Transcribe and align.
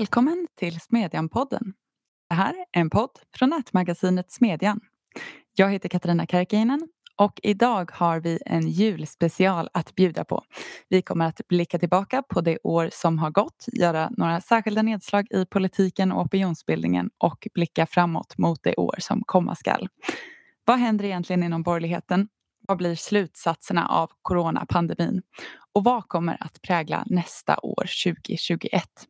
Välkommen 0.00 0.46
till 0.58 0.80
Smedjan-podden. 0.80 1.72
Det 2.28 2.34
här 2.34 2.54
är 2.54 2.80
en 2.80 2.90
podd 2.90 3.10
från 3.36 3.50
nätmagasinet 3.50 4.32
Smedjan. 4.32 4.80
Jag 5.56 5.70
heter 5.72 5.88
Katarina 5.88 6.26
Karkiainen 6.26 6.88
och 7.16 7.40
idag 7.42 7.90
har 7.92 8.20
vi 8.20 8.38
en 8.46 8.68
julspecial 8.68 9.68
att 9.72 9.94
bjuda 9.94 10.24
på. 10.24 10.42
Vi 10.88 11.02
kommer 11.02 11.26
att 11.26 11.40
blicka 11.48 11.78
tillbaka 11.78 12.22
på 12.22 12.40
det 12.40 12.58
år 12.62 12.88
som 12.92 13.18
har 13.18 13.30
gått, 13.30 13.66
göra 13.72 14.10
några 14.16 14.40
särskilda 14.40 14.82
nedslag 14.82 15.26
i 15.30 15.46
politiken 15.46 16.12
och 16.12 16.20
opinionsbildningen 16.20 17.10
och 17.18 17.48
blicka 17.54 17.86
framåt 17.86 18.38
mot 18.38 18.62
det 18.62 18.76
år 18.76 18.96
som 18.98 19.22
komma 19.26 19.54
skall. 19.54 19.88
Vad 20.64 20.78
händer 20.78 21.04
egentligen 21.04 21.42
inom 21.42 21.62
borgerligheten? 21.62 22.28
Vad 22.68 22.76
blir 22.76 22.94
slutsatserna 22.94 23.88
av 23.88 24.10
coronapandemin? 24.22 25.22
Och 25.72 25.84
vad 25.84 26.08
kommer 26.08 26.36
att 26.40 26.62
prägla 26.62 27.04
nästa 27.06 27.56
år 27.62 27.86
2021? 28.04 29.09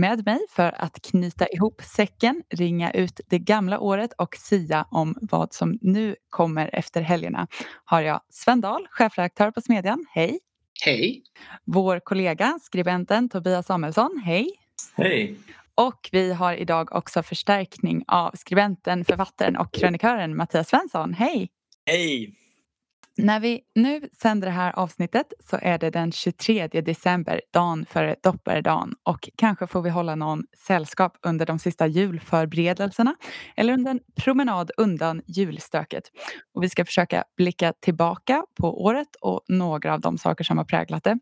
Med 0.00 0.26
mig 0.26 0.38
för 0.50 0.74
att 0.82 1.02
knyta 1.02 1.46
ihop 1.48 1.82
säcken, 1.82 2.42
ringa 2.50 2.90
ut 2.90 3.20
det 3.28 3.38
gamla 3.38 3.78
året 3.80 4.12
och 4.18 4.36
sia 4.36 4.86
om 4.90 5.14
vad 5.20 5.52
som 5.52 5.78
nu 5.82 6.16
kommer 6.30 6.70
efter 6.72 7.00
helgerna 7.00 7.46
har 7.84 8.00
jag 8.02 8.20
Sven 8.30 8.60
Dahl, 8.60 8.86
chefredaktör 8.90 9.50
på 9.50 9.60
Smedjan. 9.60 10.06
Hej! 10.10 10.38
Hej! 10.84 11.22
Vår 11.64 12.00
kollega, 12.00 12.58
skribenten 12.62 13.28
Tobias 13.28 13.66
Samuelsson. 13.66 14.22
Hej! 14.24 14.50
Hej! 14.96 15.36
Och 15.74 16.08
vi 16.12 16.32
har 16.32 16.54
idag 16.54 16.92
också 16.92 17.22
förstärkning 17.22 18.04
av 18.06 18.30
skribenten, 18.34 19.04
författaren 19.04 19.56
och 19.56 19.74
krönikören 19.74 20.36
Mattias 20.36 20.68
Svensson. 20.68 21.14
Hej! 21.14 21.48
Hej! 21.86 22.34
När 23.20 23.40
vi 23.40 23.60
nu 23.74 24.00
sänder 24.20 24.46
det 24.46 24.52
här 24.52 24.78
avsnittet 24.78 25.32
så 25.50 25.58
är 25.62 25.78
det 25.78 25.90
den 25.90 26.12
23 26.12 26.68
december, 26.68 27.40
dagen 27.52 27.86
före 27.86 28.16
dopparedagen 28.22 28.94
och 29.02 29.28
kanske 29.36 29.66
får 29.66 29.82
vi 29.82 29.90
hålla 29.90 30.14
någon 30.14 30.44
sällskap 30.66 31.16
under 31.22 31.46
de 31.46 31.58
sista 31.58 31.86
julförberedelserna 31.86 33.14
eller 33.56 33.72
under 33.72 33.90
en 33.90 34.00
promenad 34.24 34.70
undan 34.76 35.22
julstöket. 35.26 36.04
Och 36.54 36.62
vi 36.62 36.68
ska 36.68 36.84
försöka 36.84 37.24
blicka 37.36 37.72
tillbaka 37.80 38.44
på 38.60 38.84
året 38.84 39.16
och 39.20 39.40
några 39.48 39.94
av 39.94 40.00
de 40.00 40.18
saker 40.18 40.44
som 40.44 40.58
har 40.58 40.64
präglat 40.64 41.04
det. 41.04 41.18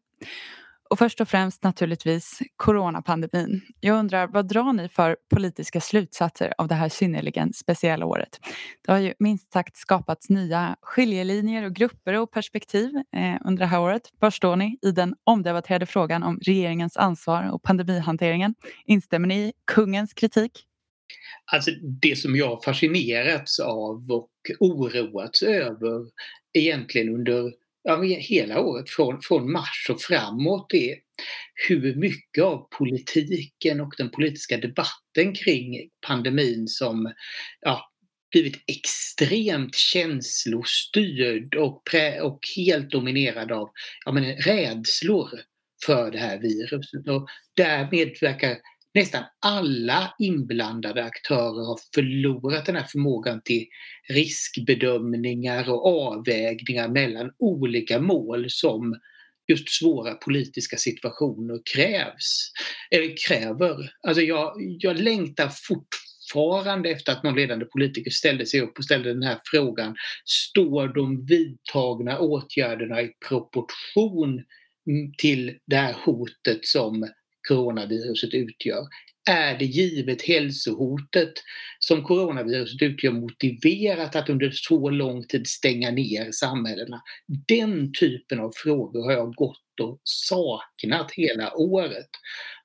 Och 0.90 0.98
först 0.98 1.20
och 1.20 1.28
främst 1.28 1.62
naturligtvis 1.62 2.38
coronapandemin. 2.56 3.62
Jag 3.80 3.98
undrar, 3.98 4.26
vad 4.26 4.48
drar 4.48 4.72
ni 4.72 4.88
för 4.88 5.16
politiska 5.34 5.80
slutsatser 5.80 6.54
av 6.58 6.68
det 6.68 6.74
här 6.74 6.88
synnerligen 6.88 7.52
speciella 7.52 8.06
året? 8.06 8.40
Det 8.86 8.92
har 8.92 8.98
ju 8.98 9.14
minst 9.18 9.52
sagt 9.52 9.76
skapats 9.76 10.28
nya 10.28 10.76
skiljelinjer 10.82 11.64
och 11.64 11.74
grupper 11.74 12.14
och 12.14 12.30
perspektiv 12.30 12.90
eh, 13.16 13.36
under 13.44 13.60
det 13.60 13.66
här 13.66 13.80
året. 13.80 14.02
Var 14.18 14.30
står 14.30 14.56
ni 14.56 14.78
i 14.82 14.90
den 14.90 15.14
omdebatterade 15.24 15.86
frågan 15.86 16.22
om 16.22 16.38
regeringens 16.42 16.96
ansvar 16.96 17.50
och 17.52 17.62
pandemihanteringen? 17.62 18.54
Instämmer 18.84 19.28
ni 19.28 19.38
i 19.38 19.52
kungens 19.66 20.14
kritik? 20.14 20.52
Alltså 21.52 21.70
det 22.02 22.18
som 22.18 22.36
jag 22.36 22.64
fascinerats 22.64 23.60
av 23.60 24.10
och 24.10 24.30
oroats 24.60 25.42
över 25.42 26.06
egentligen 26.52 27.14
under 27.14 27.52
ja, 27.86 28.02
hela 28.02 28.60
året 28.60 28.90
från, 28.90 29.22
från 29.22 29.52
mars 29.52 29.86
och 29.90 30.00
framåt 30.00 30.74
är 30.74 30.94
hur 31.68 31.94
mycket 31.94 32.44
av 32.44 32.68
politiken 32.78 33.80
och 33.80 33.94
den 33.98 34.10
politiska 34.10 34.56
debatten 34.56 35.34
kring 35.34 35.90
pandemin 36.06 36.68
som 36.68 37.12
ja, 37.60 37.92
blivit 38.30 38.64
extremt 38.66 39.74
känslostyrd 39.74 41.54
och, 41.54 41.84
prä, 41.90 42.20
och 42.20 42.38
helt 42.56 42.90
dominerad 42.90 43.52
av 43.52 43.70
ja, 44.04 44.12
men, 44.12 44.24
rädslor 44.24 45.30
för 45.86 46.10
det 46.10 46.18
här 46.18 46.38
viruset. 46.38 47.08
Och 47.08 47.28
därmed 47.56 48.16
verkar 48.20 48.56
nästan 48.96 49.24
alla 49.40 50.14
inblandade 50.18 51.04
aktörer 51.04 51.66
har 51.66 51.78
förlorat 51.94 52.66
den 52.66 52.76
här 52.76 52.86
förmågan 52.92 53.40
till 53.44 53.66
riskbedömningar 54.08 55.70
och 55.70 55.86
avvägningar 55.86 56.88
mellan 56.88 57.30
olika 57.38 58.00
mål 58.00 58.46
som 58.48 58.94
just 59.48 59.68
svåra 59.68 60.14
politiska 60.14 60.76
situationer 60.76 61.60
krävs, 61.74 62.52
eller 62.90 63.14
kräver. 63.28 63.90
Alltså 64.02 64.22
jag, 64.22 64.52
jag 64.78 64.98
längtar 65.00 65.48
fortfarande 65.48 66.90
efter 66.90 67.12
att 67.12 67.22
någon 67.22 67.36
ledande 67.36 67.64
politiker 67.64 68.10
ställde 68.10 68.46
sig 68.46 68.60
upp 68.60 68.78
och 68.78 68.84
ställde 68.84 69.12
den 69.12 69.22
här 69.22 69.40
frågan. 69.44 69.96
Står 70.24 70.88
de 70.88 71.26
vidtagna 71.26 72.18
åtgärderna 72.18 73.02
i 73.02 73.12
proportion 73.28 74.42
till 75.18 75.58
det 75.66 75.76
här 75.76 75.96
hotet 76.04 76.66
som 76.66 77.08
coronaviruset 77.48 78.34
utgör. 78.34 78.86
Är 79.30 79.58
det 79.58 79.64
givet 79.64 80.22
hälsohotet 80.22 81.32
som 81.78 82.02
coronaviruset 82.02 82.82
utgör 82.82 83.12
motiverat 83.12 84.16
att 84.16 84.28
under 84.28 84.50
så 84.50 84.90
lång 84.90 85.26
tid 85.26 85.46
stänga 85.46 85.90
ner 85.90 86.32
samhällena? 86.32 87.02
Den 87.48 87.92
typen 88.00 88.40
av 88.40 88.52
frågor 88.56 89.04
har 89.04 89.12
jag 89.12 89.34
gått 89.34 89.80
och 89.82 90.00
saknat 90.04 91.10
hela 91.12 91.56
året. 91.56 92.10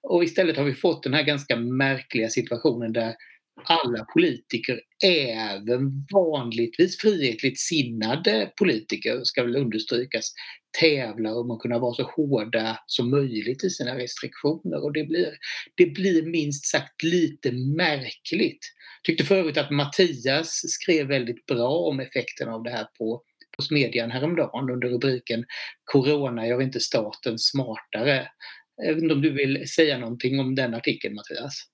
Och 0.01 0.23
istället 0.23 0.57
har 0.57 0.63
vi 0.63 0.73
fått 0.73 1.03
den 1.03 1.13
här 1.13 1.23
ganska 1.23 1.55
märkliga 1.55 2.29
situationen 2.29 2.93
där 2.93 3.15
alla 3.63 4.05
politiker, 4.13 4.81
även 5.05 6.05
vanligtvis 6.13 6.97
frihetligt 6.97 7.59
sinnade 7.59 8.51
politiker, 8.57 9.19
ska 9.23 9.43
väl 9.43 9.55
understrykas, 9.55 10.33
tävlar 10.79 11.39
om 11.39 11.51
att 11.51 11.59
kunna 11.59 11.79
vara 11.79 11.93
så 11.93 12.03
hårda 12.03 12.79
som 12.85 13.09
möjligt 13.09 13.63
i 13.63 13.69
sina 13.69 13.97
restriktioner. 13.97 14.83
Och 14.83 14.93
det 14.93 15.03
blir, 15.03 15.33
det 15.75 15.85
blir 15.85 16.25
minst 16.25 16.65
sagt 16.65 17.03
lite 17.03 17.51
märkligt. 17.51 18.59
Jag 19.01 19.03
Tyckte 19.03 19.23
förut 19.23 19.57
att 19.57 19.71
Mattias 19.71 20.61
skrev 20.67 21.07
väldigt 21.07 21.45
bra 21.45 21.69
om 21.69 21.99
effekten 21.99 22.49
av 22.49 22.63
det 22.63 22.69
här 22.69 22.87
på, 22.97 23.23
på 23.55 23.61
Smedjan 23.61 24.11
häromdagen 24.11 24.69
under 24.69 24.89
rubriken 24.89 25.45
Corona 25.83 26.47
gör 26.47 26.61
inte 26.61 26.79
staten 26.79 27.39
smartare. 27.39 28.27
Jag 28.75 28.93
vet 28.93 29.03
inte 29.03 29.15
om 29.15 29.21
du 29.21 29.29
vill 29.29 29.69
säga 29.69 29.97
någonting 29.97 30.39
om 30.39 30.55
den 30.55 30.73
artikeln 30.73 31.15
Mattias? 31.15 31.67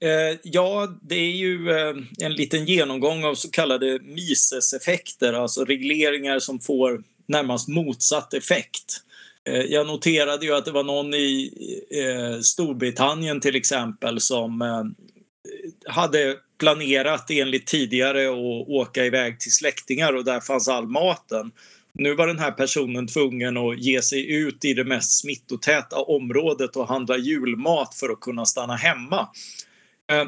Eh, 0.00 0.38
ja, 0.42 0.98
det 1.02 1.14
är 1.14 1.36
ju 1.36 1.70
eh, 1.70 1.96
en 2.18 2.32
liten 2.32 2.66
genomgång 2.66 3.24
av 3.24 3.34
så 3.34 3.50
kallade 3.50 3.98
Mises-effekter, 4.02 5.32
alltså 5.32 5.64
regleringar 5.64 6.38
som 6.38 6.60
får 6.60 7.02
närmast 7.26 7.68
motsatt 7.68 8.34
effekt. 8.34 9.02
Eh, 9.48 9.60
jag 9.60 9.86
noterade 9.86 10.46
ju 10.46 10.54
att 10.54 10.64
det 10.64 10.70
var 10.70 10.84
någon 10.84 11.14
i 11.14 11.52
Storbritannien 12.42 13.40
till 13.40 13.56
exempel 13.56 14.20
som 14.20 14.62
hade 15.86 16.36
planerat 16.58 17.30
enligt 17.30 17.66
tidigare 17.66 18.28
att 18.28 18.68
åka 18.68 19.04
iväg 19.04 19.40
till 19.40 19.52
släktingar 19.52 20.12
och 20.12 20.24
där 20.24 20.40
fanns 20.40 20.68
all 20.68 20.86
maten. 20.86 21.50
Nu 21.92 22.14
var 22.14 22.26
den 22.26 22.38
här 22.38 22.50
personen 22.50 23.06
tvungen 23.06 23.56
att 23.56 23.78
ge 23.78 24.02
sig 24.02 24.32
ut 24.32 24.64
i 24.64 24.74
det 24.74 24.84
mest 24.84 25.20
smittotäta 25.20 25.96
området 25.96 26.76
och 26.76 26.88
handla 26.88 27.16
julmat 27.16 27.94
för 27.94 28.08
att 28.08 28.20
kunna 28.20 28.46
stanna 28.46 28.76
hemma. 28.76 29.28
Eh, 30.12 30.26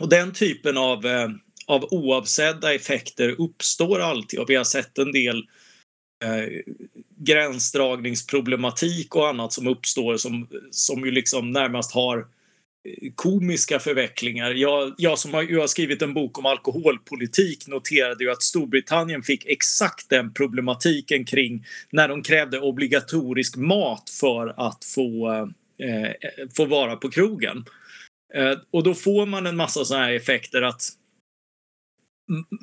och 0.00 0.08
den 0.08 0.32
typen 0.32 0.76
av, 0.76 1.06
eh, 1.06 1.28
av 1.66 1.84
oavsedda 1.90 2.74
effekter 2.74 3.40
uppstår 3.40 4.00
alltid 4.00 4.40
och 4.40 4.50
vi 4.50 4.56
har 4.56 4.64
sett 4.64 4.98
en 4.98 5.12
del 5.12 5.36
eh, 6.24 6.48
gränsdragningsproblematik 7.18 9.14
och 9.14 9.28
annat 9.28 9.52
som 9.52 9.66
uppstår 9.66 10.16
som, 10.16 10.48
som 10.70 11.04
ju 11.04 11.10
liksom 11.10 11.50
närmast 11.50 11.94
har 11.94 12.18
eh, 12.18 12.24
komiska 13.14 13.78
förvecklingar. 13.78 14.50
Jag, 14.50 14.94
jag 14.98 15.18
som 15.18 15.34
har, 15.34 15.42
jag 15.42 15.60
har 15.60 15.66
skrivit 15.66 16.02
en 16.02 16.14
bok 16.14 16.38
om 16.38 16.46
alkoholpolitik 16.46 17.66
noterade 17.66 18.24
ju 18.24 18.30
att 18.30 18.42
Storbritannien 18.42 19.22
fick 19.22 19.46
exakt 19.46 20.10
den 20.10 20.34
problematiken 20.34 21.24
kring 21.24 21.66
när 21.90 22.08
de 22.08 22.22
krävde 22.22 22.60
obligatorisk 22.60 23.56
mat 23.56 24.10
för 24.20 24.66
att 24.68 24.84
få, 24.84 25.32
eh, 25.78 26.04
eh 26.04 26.12
få 26.56 26.64
vara 26.64 26.96
på 26.96 27.10
krogen. 27.10 27.64
Eh, 28.36 28.58
och 28.70 28.82
då 28.82 28.94
får 28.94 29.26
man 29.26 29.46
en 29.46 29.56
massa 29.56 29.84
sådana 29.84 30.04
här 30.04 30.12
effekter 30.12 30.62
att 30.62 30.82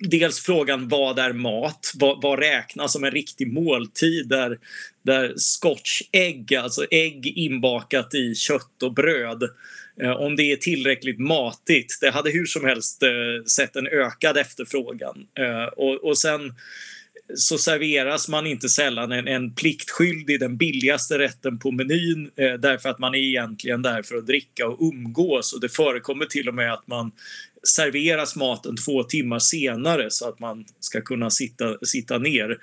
Dels 0.09 0.39
frågan 0.39 0.88
vad 0.88 1.19
är 1.19 1.33
mat? 1.33 1.91
Vad, 1.95 2.21
vad, 2.21 2.39
räknas 2.39 2.94
som 2.94 3.03
en 3.03 3.12
riktig 3.12 3.53
måltid 3.53 4.27
där, 4.27 4.59
där 5.06 5.33
scotch 5.35 6.01
ägg, 6.12 6.56
alltså 6.56 6.85
ägg 6.91 7.27
inbakat 7.27 8.13
i 8.13 8.35
kött 8.35 8.83
och 8.83 8.94
bröd, 8.94 9.44
eh, 10.01 10.12
om 10.12 10.35
det 10.35 10.51
är 10.51 10.56
tillräckligt 10.56 11.19
matigt. 11.19 11.97
Det 12.01 12.09
hade 12.09 12.31
hur 12.31 12.45
som 12.45 12.65
helst 12.65 13.03
eh, 13.03 13.44
sett 13.45 13.75
en 13.75 13.88
ökad 13.88 14.38
efterfrågan. 14.38 15.27
Eh, 15.39 15.65
och, 15.65 16.03
och 16.03 16.17
sen 16.17 16.53
så 17.35 17.57
serveras 17.57 18.27
man 18.27 18.47
inte 18.47 18.69
sällan 18.69 19.11
en, 19.11 19.27
en 19.27 19.53
pliktskyldig, 19.53 20.39
den 20.39 20.57
billigaste 20.57 21.19
rätten 21.19 21.59
på 21.59 21.71
menyn 21.71 22.31
eh, 22.35 22.53
därför 22.53 22.89
att 22.89 22.99
man 22.99 23.15
är 23.15 23.19
egentligen 23.19 23.81
där 23.81 24.03
för 24.03 24.15
att 24.15 24.27
dricka 24.27 24.67
och 24.67 24.81
umgås. 24.81 25.53
Och 25.53 25.61
det 25.61 25.69
förekommer 25.69 26.25
till 26.25 26.47
och 26.47 26.55
med 26.55 26.73
att 26.73 26.87
man 26.87 27.11
serveras 27.63 28.35
maten 28.35 28.75
två 28.77 29.03
timmar 29.03 29.39
senare 29.39 30.07
så 30.09 30.29
att 30.29 30.39
man 30.39 30.65
ska 30.79 31.01
kunna 31.01 31.29
sitta, 31.29 31.77
sitta 31.85 32.17
ner. 32.17 32.57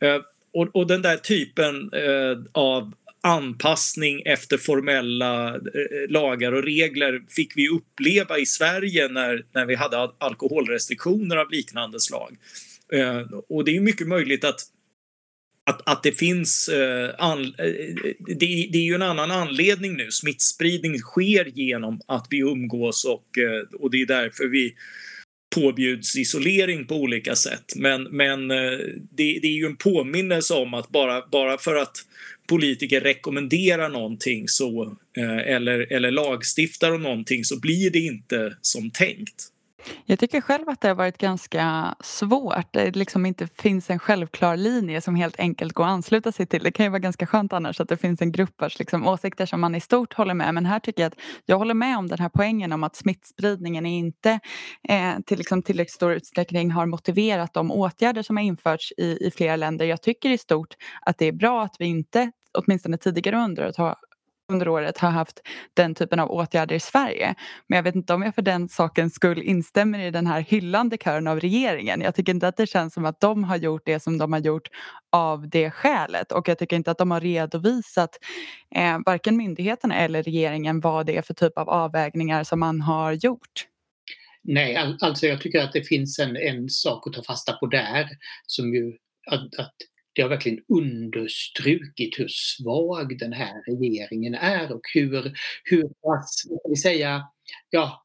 Eh, 0.00 0.20
och, 0.54 0.76
och 0.76 0.86
den 0.86 1.02
där 1.02 1.16
typen 1.16 1.90
eh, 1.92 2.38
av 2.52 2.92
anpassning 3.20 4.22
efter 4.24 4.58
formella 4.58 5.54
eh, 5.54 5.60
lagar 6.08 6.52
och 6.52 6.62
regler 6.62 7.22
fick 7.28 7.56
vi 7.56 7.68
uppleva 7.68 8.38
i 8.38 8.46
Sverige 8.46 9.08
när, 9.08 9.44
när 9.52 9.66
vi 9.66 9.74
hade 9.74 10.10
alkoholrestriktioner 10.18 11.36
av 11.36 11.50
liknande 11.50 12.00
slag. 12.00 12.36
Eh, 12.92 13.20
och 13.48 13.64
det 13.64 13.76
är 13.76 13.80
mycket 13.80 14.08
möjligt 14.08 14.44
att 14.44 14.60
att, 15.66 15.88
att 15.88 16.02
det 16.02 16.12
finns... 16.12 16.68
Eh, 16.68 17.10
an, 17.18 17.44
eh, 17.44 18.04
det, 18.18 18.68
det, 18.72 18.78
är 18.78 18.84
ju 18.84 18.94
en 18.94 19.02
annan 19.02 19.30
anledning 19.30 19.96
nu. 19.96 20.10
Smittspridning 20.10 20.98
sker 20.98 21.44
genom 21.44 22.00
att 22.06 22.26
vi 22.30 22.38
umgås 22.38 23.04
och, 23.04 23.38
eh, 23.38 23.80
och 23.80 23.90
det 23.90 24.02
är 24.02 24.06
därför 24.06 24.48
vi 24.48 24.74
påbjuds 25.54 26.16
isolering 26.16 26.86
på 26.86 26.94
olika 26.94 27.36
sätt. 27.36 27.72
Men, 27.76 28.02
men 28.02 28.48
det, 28.48 29.38
det, 29.42 29.46
är 29.46 29.56
ju 29.56 29.66
en 29.66 29.76
påminnelse 29.76 30.54
om 30.54 30.74
att 30.74 30.88
bara, 30.88 31.26
bara 31.26 31.58
för 31.58 31.76
att 31.76 31.96
politiker 32.48 33.00
rekommenderar 33.00 33.88
någonting 33.88 34.48
så, 34.48 34.96
eller, 35.44 35.92
eller 35.92 36.10
lagstiftar 36.10 36.92
om 36.92 37.02
någonting 37.02 37.44
så 37.44 37.60
blir 37.60 37.90
det 37.90 37.98
inte 37.98 38.56
som 38.60 38.90
tänkt. 38.90 39.53
Jag 40.04 40.18
tycker 40.18 40.40
själv 40.40 40.68
att 40.68 40.80
det 40.80 40.88
har 40.88 40.94
varit 40.94 41.18
ganska 41.18 41.94
svårt. 42.00 42.72
Det 42.72 42.96
liksom 42.96 43.26
inte 43.26 43.46
finns 43.46 43.90
en 43.90 43.98
självklar 43.98 44.56
linje 44.56 45.00
som 45.00 45.14
helt 45.14 45.38
enkelt 45.38 45.72
går 45.72 45.84
att 45.84 45.90
ansluta 45.90 46.32
sig 46.32 46.46
till. 46.46 46.62
Det 46.62 46.70
kan 46.70 46.86
ju 46.86 46.90
vara 46.90 46.98
ganska 46.98 47.26
skönt 47.26 47.52
annars 47.52 47.80
att 47.80 47.88
det 47.88 47.96
finns 47.96 48.22
en 48.22 48.32
grupp 48.32 48.60
vars 48.60 48.78
liksom 48.78 49.08
åsikter 49.08 49.46
som 49.46 49.60
man 49.60 49.74
i 49.74 49.80
stort 49.80 50.14
håller 50.14 50.34
med. 50.34 50.54
Men 50.54 50.66
här 50.66 50.80
tycker 50.80 51.02
jag 51.02 51.12
att 51.12 51.18
jag 51.46 51.58
håller 51.58 51.74
med 51.74 51.98
om 51.98 52.08
den 52.08 52.18
här 52.18 52.28
poängen 52.28 52.72
om 52.72 52.84
att 52.84 52.96
smittspridningen 52.96 53.86
inte 53.86 54.40
eh, 54.88 55.18
till 55.26 55.38
liksom 55.38 55.62
tillräckligt 55.62 55.94
stor 55.94 56.12
utsträckning 56.12 56.70
har 56.70 56.86
motiverat 56.86 57.54
de 57.54 57.70
åtgärder 57.70 58.22
som 58.22 58.36
har 58.36 58.44
införts 58.44 58.92
i, 58.96 59.26
i 59.26 59.30
flera 59.30 59.56
länder. 59.56 59.84
Jag 59.84 60.02
tycker 60.02 60.30
i 60.30 60.38
stort 60.38 60.74
att 61.02 61.18
det 61.18 61.26
är 61.26 61.32
bra 61.32 61.62
att 61.62 61.76
vi 61.78 61.84
inte 61.84 62.32
åtminstone 62.58 62.98
tidigare 62.98 63.36
under 63.36 63.62
att 63.62 63.76
ha 63.76 63.96
under 64.52 64.68
året 64.68 64.98
har 64.98 65.10
haft 65.10 65.40
den 65.74 65.94
typen 65.94 66.20
av 66.20 66.30
åtgärder 66.30 66.76
i 66.76 66.80
Sverige. 66.80 67.34
Men 67.66 67.76
jag 67.76 67.82
vet 67.82 67.94
inte 67.94 68.14
om 68.14 68.22
jag 68.22 68.34
för 68.34 68.42
den 68.42 68.68
sakens 68.68 69.14
skull 69.14 69.42
instämmer 69.42 69.98
i 69.98 70.10
den 70.10 70.26
här 70.26 70.40
hyllande 70.40 70.96
kören 70.96 71.26
av 71.26 71.40
regeringen. 71.40 72.00
Jag 72.00 72.14
tycker 72.14 72.34
inte 72.34 72.48
att 72.48 72.56
det 72.56 72.66
känns 72.66 72.94
som 72.94 73.04
att 73.04 73.20
de 73.20 73.44
har 73.44 73.56
gjort 73.56 73.82
det 73.84 74.00
som 74.00 74.18
de 74.18 74.32
har 74.32 74.40
gjort 74.40 74.68
av 75.12 75.48
det 75.48 75.70
skälet 75.70 76.32
och 76.32 76.48
jag 76.48 76.58
tycker 76.58 76.76
inte 76.76 76.90
att 76.90 76.98
de 76.98 77.10
har 77.10 77.20
redovisat 77.20 78.10
eh, 78.74 78.98
varken 79.06 79.36
myndigheterna 79.36 79.96
eller 79.96 80.22
regeringen 80.22 80.80
vad 80.80 81.06
det 81.06 81.16
är 81.16 81.22
för 81.22 81.34
typ 81.34 81.58
av 81.58 81.68
avvägningar 81.70 82.44
som 82.44 82.60
man 82.60 82.80
har 82.80 83.12
gjort. 83.12 83.66
Nej, 84.42 84.96
alltså 85.00 85.26
jag 85.26 85.40
tycker 85.40 85.62
att 85.62 85.72
det 85.72 85.82
finns 85.82 86.18
en, 86.18 86.36
en 86.36 86.68
sak 86.68 87.06
att 87.06 87.12
ta 87.12 87.22
fasta 87.22 87.52
på 87.52 87.66
där 87.66 88.08
som 88.46 88.74
ju 88.74 88.92
att, 89.26 89.58
att 89.58 89.74
det 90.14 90.22
har 90.22 90.28
verkligen 90.28 90.64
understrukit 90.68 92.18
hur 92.18 92.28
svag 92.28 93.18
den 93.18 93.32
här 93.32 93.62
regeringen 93.66 94.34
är 94.34 94.72
och 94.72 94.82
hur, 94.94 95.32
hur 95.64 95.84
vi 96.68 96.76
säga, 96.76 97.22
ja, 97.70 98.04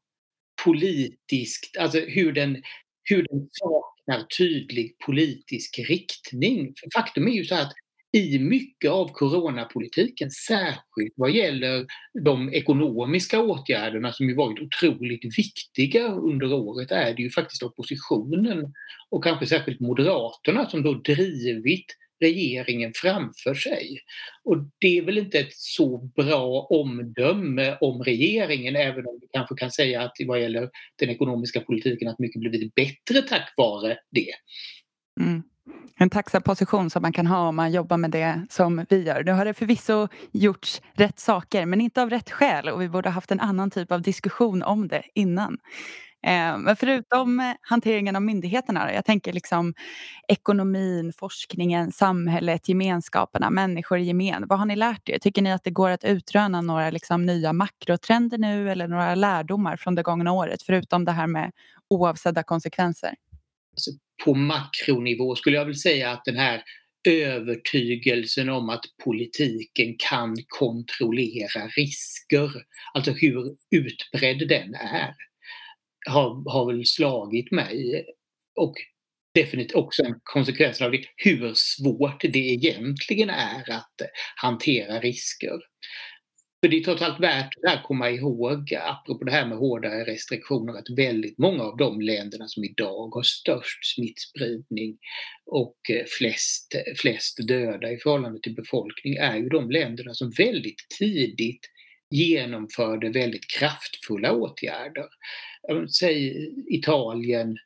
politiskt, 0.64 1.76
alltså 1.78 1.98
hur 1.98 2.32
den, 2.32 2.62
hur 3.02 3.26
den 3.30 3.48
saknar 3.52 4.26
tydlig 4.38 4.98
politisk 5.06 5.78
riktning. 5.78 6.74
För 6.80 7.00
faktum 7.00 7.28
är 7.28 7.32
ju 7.32 7.44
så 7.44 7.54
att 7.54 7.72
i 8.12 8.38
mycket 8.38 8.90
av 8.90 9.08
coronapolitiken, 9.12 10.30
särskilt 10.30 11.14
vad 11.16 11.30
gäller 11.30 11.86
de 12.24 12.54
ekonomiska 12.54 13.40
åtgärderna 13.40 14.12
som 14.12 14.28
ju 14.28 14.34
varit 14.34 14.60
otroligt 14.60 15.38
viktiga 15.38 16.08
under 16.08 16.52
året, 16.52 16.90
är 16.90 17.14
det 17.14 17.22
ju 17.22 17.30
faktiskt 17.30 17.62
oppositionen 17.62 18.72
och 19.10 19.24
kanske 19.24 19.46
särskilt 19.46 19.80
Moderaterna 19.80 20.70
som 20.70 20.82
då 20.82 20.94
drivit 20.94 21.86
regeringen 22.20 22.92
framför 22.94 23.54
sig. 23.54 24.00
Och 24.44 24.56
det 24.78 24.98
är 24.98 25.02
väl 25.02 25.18
inte 25.18 25.38
ett 25.38 25.54
så 25.54 25.98
bra 25.98 26.66
omdöme 26.70 27.76
om 27.80 28.02
regeringen, 28.02 28.76
även 28.76 29.06
om 29.06 29.18
vi 29.20 29.28
kanske 29.32 29.54
kan 29.54 29.70
säga 29.70 30.02
att 30.02 30.12
vad 30.26 30.40
gäller 30.40 30.70
den 30.96 31.10
ekonomiska 31.10 31.60
politiken 31.60 32.08
att 32.08 32.18
mycket 32.18 32.40
blivit 32.40 32.74
bättre 32.74 33.22
tack 33.28 33.54
vare 33.56 33.98
det. 34.10 34.32
Mm. 35.20 35.42
En 35.96 36.10
tacksam 36.10 36.42
position 36.42 36.90
som 36.90 37.02
man 37.02 37.12
kan 37.12 37.26
ha 37.26 37.48
om 37.48 37.56
man 37.56 37.72
jobbar 37.72 37.96
med 37.96 38.10
det 38.10 38.46
som 38.50 38.86
vi 38.88 39.02
gör. 39.02 39.24
Nu 39.24 39.32
har 39.32 39.44
det 39.44 39.54
förvisso 39.54 40.08
gjorts 40.32 40.82
rätt 40.94 41.18
saker 41.18 41.66
men 41.66 41.80
inte 41.80 42.02
av 42.02 42.10
rätt 42.10 42.30
skäl 42.30 42.68
och 42.68 42.82
vi 42.82 42.88
borde 42.88 43.08
ha 43.08 43.14
haft 43.14 43.30
en 43.30 43.40
annan 43.40 43.70
typ 43.70 43.92
av 43.92 44.02
diskussion 44.02 44.62
om 44.62 44.88
det 44.88 45.02
innan. 45.14 45.58
Eh, 46.22 46.58
men 46.58 46.76
förutom 46.76 47.40
eh, 47.40 47.52
hanteringen 47.60 48.16
av 48.16 48.22
myndigheterna, 48.22 48.94
jag 48.94 49.04
tänker 49.04 49.32
liksom 49.32 49.74
ekonomin, 50.28 51.12
forskningen, 51.18 51.92
samhället, 51.92 52.68
gemenskaperna, 52.68 53.50
människor 53.50 53.98
i 53.98 54.02
gemen. 54.02 54.44
Vad 54.48 54.58
har 54.58 54.66
ni 54.66 54.76
lärt 54.76 55.08
er? 55.08 55.18
Tycker 55.18 55.42
ni 55.42 55.52
att 55.52 55.64
det 55.64 55.70
går 55.70 55.90
att 55.90 56.04
utröna 56.04 56.60
några 56.60 56.90
liksom 56.90 57.26
nya 57.26 57.52
makrotrender 57.52 58.38
nu 58.38 58.70
eller 58.70 58.88
några 58.88 59.14
lärdomar 59.14 59.76
från 59.76 59.94
det 59.94 60.02
gångna 60.02 60.32
året 60.32 60.62
förutom 60.62 61.04
det 61.04 61.12
här 61.12 61.26
med 61.26 61.52
oavsedda 61.88 62.42
konsekvenser? 62.42 63.14
Alltså, 63.72 63.90
på 64.24 64.34
makronivå 64.34 65.34
skulle 65.34 65.56
jag 65.56 65.64
vilja 65.64 65.78
säga 65.78 66.10
att 66.10 66.24
den 66.24 66.36
här 66.36 66.62
övertygelsen 67.08 68.48
om 68.48 68.68
att 68.68 68.84
politiken 69.04 69.94
kan 69.98 70.36
kontrollera 70.48 71.66
risker, 71.76 72.50
alltså 72.94 73.12
hur 73.12 73.56
utbredd 73.70 74.48
den 74.48 74.74
är 74.74 75.14
har, 76.06 76.52
har 76.52 76.72
väl 76.72 76.86
slagit 76.86 77.50
mig. 77.50 78.04
Och 78.56 78.74
definitivt 79.34 79.74
också 79.74 80.02
en 80.02 80.14
konsekvens 80.22 80.82
av 80.82 80.90
det, 80.90 81.04
hur 81.16 81.52
svårt 81.54 82.20
det 82.20 82.38
egentligen 82.38 83.30
är 83.30 83.70
att 83.70 83.94
hantera 84.36 85.00
risker. 85.00 85.69
För 86.60 86.68
det 86.68 86.76
är 86.76 86.84
trots 86.84 87.02
allt 87.02 87.20
värt 87.20 87.54
att 87.66 87.82
komma 87.82 88.10
ihåg, 88.10 88.74
apropå 88.74 89.24
det 89.24 89.32
här 89.32 89.46
med 89.46 89.58
hårdare 89.58 90.04
restriktioner, 90.04 90.78
att 90.78 90.90
väldigt 90.96 91.38
många 91.38 91.62
av 91.62 91.76
de 91.76 92.00
länderna 92.00 92.48
som 92.48 92.64
idag 92.64 93.14
har 93.14 93.22
störst 93.22 93.94
smittspridning 93.94 94.98
och 95.46 95.76
eh, 95.90 96.04
flest, 96.18 96.74
eh, 96.74 96.94
flest 96.96 97.48
döda 97.48 97.92
i 97.92 97.98
förhållande 97.98 98.40
till 98.40 98.54
befolkning 98.54 99.14
är 99.14 99.36
ju 99.36 99.48
de 99.48 99.70
länderna 99.70 100.14
som 100.14 100.30
väldigt 100.30 100.86
tidigt 100.98 101.66
genomförde 102.10 103.10
väldigt 103.10 103.50
kraftfulla 103.58 104.32
åtgärder. 104.32 105.06
Säg 105.98 106.50
Italien, 106.70 107.56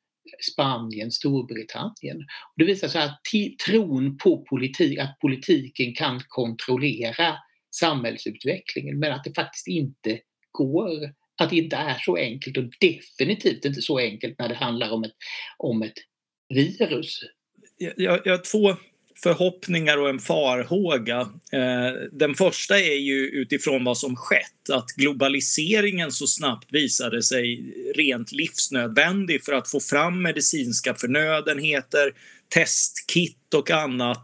Spanien, 0.52 1.10
Storbritannien. 1.10 2.26
Det 2.56 2.64
visar 2.64 2.88
sig 2.88 3.02
att 3.02 3.20
tron 3.66 4.16
på 4.16 4.44
politik, 4.44 4.98
att 4.98 5.18
politiken 5.20 5.94
kan 5.94 6.20
kontrollera 6.28 7.36
samhällsutvecklingen 7.74 8.98
men 8.98 9.12
att 9.12 9.24
det 9.24 9.34
faktiskt 9.34 9.68
inte 9.68 10.18
går. 10.52 11.12
Att 11.36 11.50
det 11.50 11.56
inte 11.56 11.76
är 11.76 11.98
så 11.98 12.16
enkelt 12.16 12.56
och 12.56 12.64
definitivt 12.80 13.64
inte 13.64 13.82
så 13.82 13.98
enkelt 13.98 14.38
när 14.38 14.48
det 14.48 14.54
handlar 14.54 14.90
om 14.90 15.04
ett, 15.04 15.14
om 15.58 15.82
ett 15.82 15.98
virus. 16.48 17.20
Jag, 17.78 18.20
jag 18.24 18.32
har 18.32 18.52
två 18.52 18.76
förhoppningar 19.22 19.98
och 19.98 20.08
en 20.08 20.18
farhåga. 20.18 21.20
Eh, 21.52 21.92
den 22.12 22.34
första 22.34 22.78
är 22.78 22.98
ju 22.98 23.26
utifrån 23.26 23.84
vad 23.84 23.98
som 23.98 24.16
skett, 24.16 24.70
att 24.72 24.90
globaliseringen 24.90 26.12
så 26.12 26.26
snabbt 26.26 26.68
visade 26.72 27.22
sig 27.22 27.74
rent 27.94 28.32
livsnödvändig 28.32 29.44
för 29.44 29.52
att 29.52 29.70
få 29.70 29.80
fram 29.80 30.22
medicinska 30.22 30.94
förnödenheter, 30.94 32.12
testkit 32.54 33.54
och 33.54 33.70
annat 33.70 34.22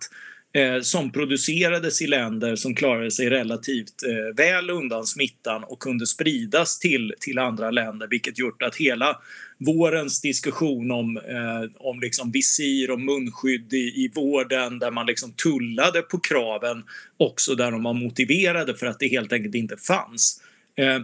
eh, 0.52 0.80
som 0.80 1.12
producerades 1.12 2.02
i 2.02 2.06
länder 2.06 2.56
som 2.56 2.74
klarade 2.74 3.10
sig 3.10 3.30
relativt 3.30 4.02
eh, 4.02 4.36
väl 4.36 4.70
undan 4.70 5.06
smittan 5.06 5.64
och 5.64 5.78
kunde 5.78 6.06
spridas 6.06 6.78
till, 6.78 7.14
till 7.20 7.38
andra 7.38 7.70
länder 7.70 8.08
vilket 8.10 8.38
gjort 8.38 8.62
att 8.62 8.76
hela 8.76 9.16
vårens 9.58 10.20
diskussion 10.20 10.90
om, 10.90 11.16
eh, 11.16 11.70
om 11.76 12.00
liksom 12.00 12.30
visir 12.30 12.90
och 12.90 13.00
munskydd 13.00 13.72
i, 13.72 14.04
i 14.04 14.10
vården 14.14 14.78
där 14.78 14.90
man 14.90 15.06
liksom 15.06 15.32
tullade 15.32 16.02
på 16.02 16.18
kraven 16.18 16.84
också 17.16 17.54
där 17.54 17.70
de 17.70 17.82
var 17.82 17.94
motiverade 17.94 18.74
för 18.74 18.86
att 18.86 18.98
det 18.98 19.08
helt 19.08 19.32
enkelt 19.32 19.54
inte 19.54 19.76
fanns. 19.76 20.42
Eh, 20.76 21.00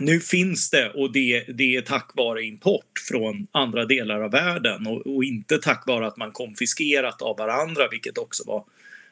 nu 0.00 0.20
finns 0.20 0.70
det 0.70 0.90
och 0.90 1.12
det, 1.12 1.44
det 1.48 1.76
är 1.76 1.80
tack 1.80 2.10
vare 2.14 2.44
import 2.44 2.98
från 3.08 3.46
andra 3.52 3.84
delar 3.84 4.20
av 4.20 4.30
världen 4.30 4.86
och, 4.86 5.06
och, 5.06 5.24
inte 5.24 5.58
tack 5.58 5.86
vare 5.86 6.06
att 6.06 6.16
man 6.16 6.32
konfiskerat 6.32 7.22
av 7.22 7.36
varandra 7.38 7.88
vilket 7.90 8.18
också 8.18 8.42
var 8.46 8.64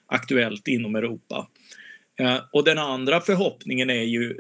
aktuellt 0.07 0.69
inom 0.69 0.97
Europa. 0.97 1.49
Eh, 2.19 2.39
och 2.53 2.65
den 2.65 2.79
andra 2.79 3.21
förhoppningen 3.21 3.91
är 3.91 4.03
ju 4.03 4.31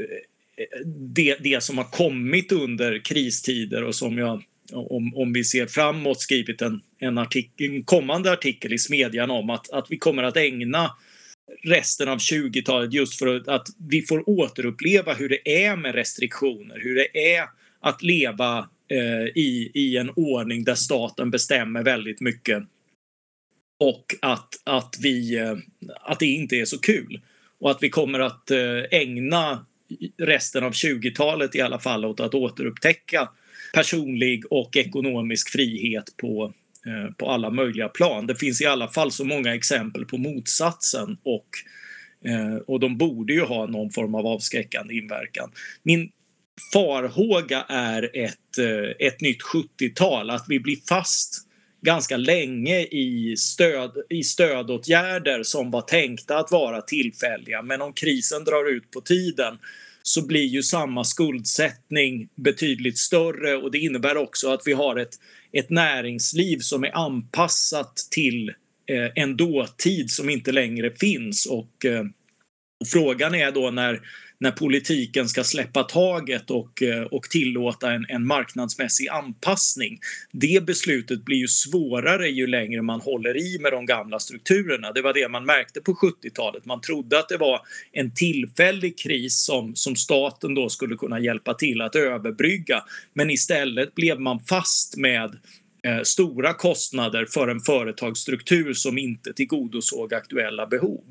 eh, 0.57 0.87
det, 1.15 1.37
det 1.41 1.63
som 1.63 1.79
har 1.79 1.85
kommit 1.85 2.53
under 2.53 3.05
kristider 3.05 3.85
och 3.85 3.95
som 3.95 4.19
jag 4.19 4.43
om, 4.73 5.17
om 5.17 5.33
vi 5.33 5.45
ser 5.45 5.67
framåt 5.67 6.21
skrivit 6.21 6.63
en, 6.63 6.81
en, 6.99 7.19
artikel, 7.19 7.71
en 7.71 7.85
kommande 7.85 8.33
artikel 8.33 8.73
i 8.73 8.79
Smedjan 8.79 9.31
om 9.31 9.51
att, 9.51 9.71
att 9.71 9.87
vi 9.91 9.99
kommer 9.99 10.23
att 10.23 10.37
ägna 10.37 10.91
resten 11.63 12.09
av 12.09 12.19
20-talet 12.19 12.93
just 12.93 13.19
för 13.19 13.51
att, 13.51 13.69
vi 13.89 14.03
får 14.03 14.29
återuppleva 14.29 15.15
hur 15.15 15.29
det 15.29 15.65
är 15.65 15.77
med 15.77 15.95
restriktioner, 15.95 16.81
hur 16.81 16.95
det 16.95 17.35
är 17.35 17.45
att 17.81 18.03
leva 18.03 18.69
eh, 18.89 19.27
i, 19.35 19.71
i 19.75 19.97
en 19.97 20.11
ordning 20.11 20.65
där 20.65 20.75
staten 20.75 21.31
bestämmer 21.31 21.83
väldigt 21.83 22.21
mycket 22.21 22.63
och 23.81 24.15
att, 24.23 24.49
att, 24.65 24.97
vi, 25.03 25.39
eh, 25.39 25.57
att 26.01 26.19
det 26.19 26.27
inte 26.27 26.57
är 26.57 26.65
så 26.65 26.79
kul. 26.79 27.21
och 27.59 27.71
att 27.71 27.83
vi 27.83 27.91
kommer 27.91 28.21
att 28.21 28.51
eh, 28.51 28.83
ägna 28.91 29.67
resten 30.17 30.65
av 30.65 30.73
20-talet 30.73 31.55
i 31.55 31.61
alla 31.61 31.79
fall 31.79 32.05
åt 32.05 32.21
att 32.21 32.35
återupptäcka 32.35 33.29
personlig 33.75 34.53
och 34.53 34.77
ekonomisk 34.77 35.51
frihet 35.51 36.17
på, 36.17 36.53
Eh, 36.87 37.12
på 37.12 37.31
alla 37.31 37.50
möjliga 37.50 37.88
plan. 37.88 38.26
Det 38.26 38.37
finns 38.37 38.61
i 38.61 38.67
alla 38.67 38.88
fall 38.88 39.12
så 39.12 39.25
många 39.25 39.55
exempel 39.55 40.05
på 40.05 40.17
motsatsen 40.17 41.17
och, 41.23 41.49
eh, 42.31 42.57
och 42.57 42.81
de 42.81 42.99
borde 42.99 43.33
ju 43.33 43.41
ha 43.41 43.67
någon 43.67 43.91
form 43.91 44.14
av 44.14 44.26
avskräckande 44.26 44.95
inverkan. 44.95 45.50
Min 45.83 46.11
farhåga 46.73 47.62
är 47.69 48.11
ett, 48.17 48.59
eh, 48.59 49.07
ett 49.07 49.21
nytt 49.21 49.43
70-tal, 49.43 50.31
att 50.31 50.45
vi 50.49 50.61
blir 50.61 50.76
fast 50.88 51.47
ganska 51.83 52.17
länge 52.17 52.81
i, 52.81 53.35
stöd, 53.37 53.93
i 54.11 54.23
stödåtgärder 54.23 55.43
som 55.43 55.71
var 55.71 55.81
tänkta 55.81 56.38
att 56.38 56.53
vara 56.53 56.83
tillfälliga. 56.83 57.62
Men 57.62 57.83
om 57.83 57.93
krisen 57.93 58.45
drar 58.45 58.71
ut 58.71 58.91
på 58.91 59.00
tiden 59.00 59.59
så 60.03 60.26
blir 60.26 60.45
ju 60.45 60.62
samma 60.62 61.05
skuldsättning 61.05 62.29
betydligt 62.35 62.99
större 62.99 63.57
och 63.57 63.71
det 63.71 63.79
innebär 63.79 64.17
också 64.17 64.53
att 64.53 64.62
vi 64.64 64.73
har 64.73 64.97
ett, 64.97 65.14
ett 65.58 65.70
näringsliv 65.70 66.58
som 66.58 66.84
är 66.84 66.96
anpassat 66.96 67.96
till 68.11 68.49
eh, 68.87 69.11
en 69.14 69.37
dåtid 69.37 70.11
som 70.11 70.30
inte 70.30 70.52
längre 70.52 70.90
finns. 70.90 71.46
Och, 71.46 71.84
eh, 71.84 72.04
och 72.80 72.88
frågan 72.88 73.34
är 73.34 73.52
då 73.52 73.70
när 73.70 74.00
när 74.38 74.50
politiken 74.50 75.29
ska 75.29 75.45
släppa 75.45 75.83
taget 75.83 76.50
och, 76.50 76.83
eh, 76.83 77.03
och 77.03 77.23
tillåta 77.23 77.93
en, 77.93 78.07
en 78.09 78.26
marknadsmässig 78.26 79.09
anpassning. 79.09 79.99
Det 80.33 80.67
beslutet 80.67 81.25
blir 81.25 81.37
ju 81.37 81.49
svårare 81.49 82.29
ju 82.29 82.47
längre 82.47 82.83
man 82.83 83.00
håller 83.00 83.37
i 83.37 83.59
med 83.59 83.73
de 83.73 83.87
gamla 83.87 84.19
strukturerna. 84.19 84.93
Det 84.93 85.03
var 85.03 85.14
det 85.14 85.29
man 85.29 85.45
märkte 85.45 85.81
på 85.81 85.93
70-talet. 85.93 86.64
Man 86.64 86.81
trodde 86.81 87.19
att 87.19 87.29
det 87.29 87.37
var 87.37 87.61
en 87.93 88.14
tillfällig 88.14 88.99
kris 88.99 89.45
som, 89.45 89.75
som 89.75 89.97
staten 89.97 90.55
då 90.55 90.69
skulle 90.69 90.97
kunna 90.97 91.21
hjälpa 91.21 91.55
till 91.55 91.81
att 91.81 91.97
överbrygga. 91.97 92.85
Men 93.12 93.31
istället 93.31 93.95
blev 93.95 94.21
man 94.21 94.41
fast 94.41 94.97
med 94.97 95.37
eh, 95.85 96.03
stora 96.03 96.55
kostnader 96.55 97.26
för 97.31 97.49
en 97.49 97.61
företagsstruktur 97.61 98.73
som 98.73 98.99
inte 98.99 99.33
tillgodosåg 99.33 100.14
aktuella 100.14 100.67
behov. 100.67 101.05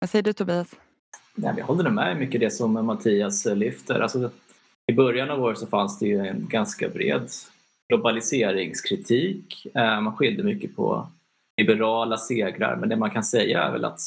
Vad 0.00 0.10
säger 0.10 0.22
du 0.22 0.32
Tobias? 0.32 0.68
Nej, 1.34 1.54
jag 1.58 1.66
håller 1.66 1.90
med 1.90 2.16
mycket 2.16 2.40
det 2.40 2.50
som 2.50 2.86
Mattias 2.86 3.44
lyfter. 3.44 4.00
Alltså, 4.00 4.30
I 4.86 4.92
början 4.92 5.30
av 5.30 5.42
året 5.42 5.58
så 5.58 5.66
fanns 5.66 5.98
det 5.98 6.06
ju 6.06 6.26
en 6.26 6.48
ganska 6.48 6.88
bred 6.88 7.28
globaliseringskritik. 7.88 9.66
Eh, 9.74 10.00
man 10.00 10.16
skilde 10.16 10.42
mycket 10.42 10.76
på 10.76 11.08
liberala 11.56 12.16
segrar 12.16 12.76
men 12.76 12.88
det 12.88 12.96
man 12.96 13.10
kan 13.10 13.24
säga 13.24 13.62
är 13.62 13.72
väl 13.72 13.84
att 13.84 14.00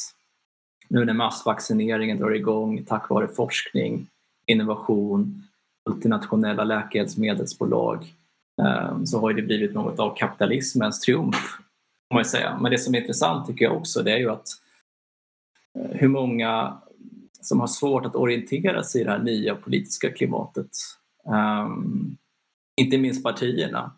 nu 0.87 1.05
när 1.05 1.13
massvaccineringen 1.13 2.17
drar 2.17 2.31
igång 2.31 2.83
tack 2.83 3.09
vare 3.09 3.27
forskning, 3.27 4.07
innovation, 4.45 5.43
multinationella 5.89 6.63
läkemedelsbolag 6.63 8.13
eh, 8.61 9.03
så 9.03 9.19
har 9.19 9.33
det 9.33 9.41
blivit 9.41 9.73
något 9.73 9.99
av 9.99 10.15
kapitalismens 10.15 10.99
triumf. 10.99 11.57
Kan 12.09 12.15
man 12.15 12.25
säga. 12.25 12.57
Men 12.61 12.71
det 12.71 12.77
som 12.77 12.95
är 12.95 12.99
intressant 12.99 13.47
tycker 13.47 13.65
jag 13.65 13.77
också 13.77 14.03
det 14.03 14.11
är 14.11 14.17
ju 14.17 14.29
att 14.29 14.47
eh, 15.79 15.97
hur 15.97 16.07
många 16.07 16.77
som 17.45 17.59
har 17.59 17.67
svårt 17.67 18.05
att 18.05 18.15
orientera 18.15 18.83
sig 18.83 19.01
i 19.01 19.03
det 19.03 19.11
här 19.11 19.19
nya 19.19 19.55
politiska 19.55 20.11
klimatet. 20.11 20.69
Um, 21.25 22.17
inte 22.81 22.97
minst 22.97 23.23
partierna. 23.23 23.91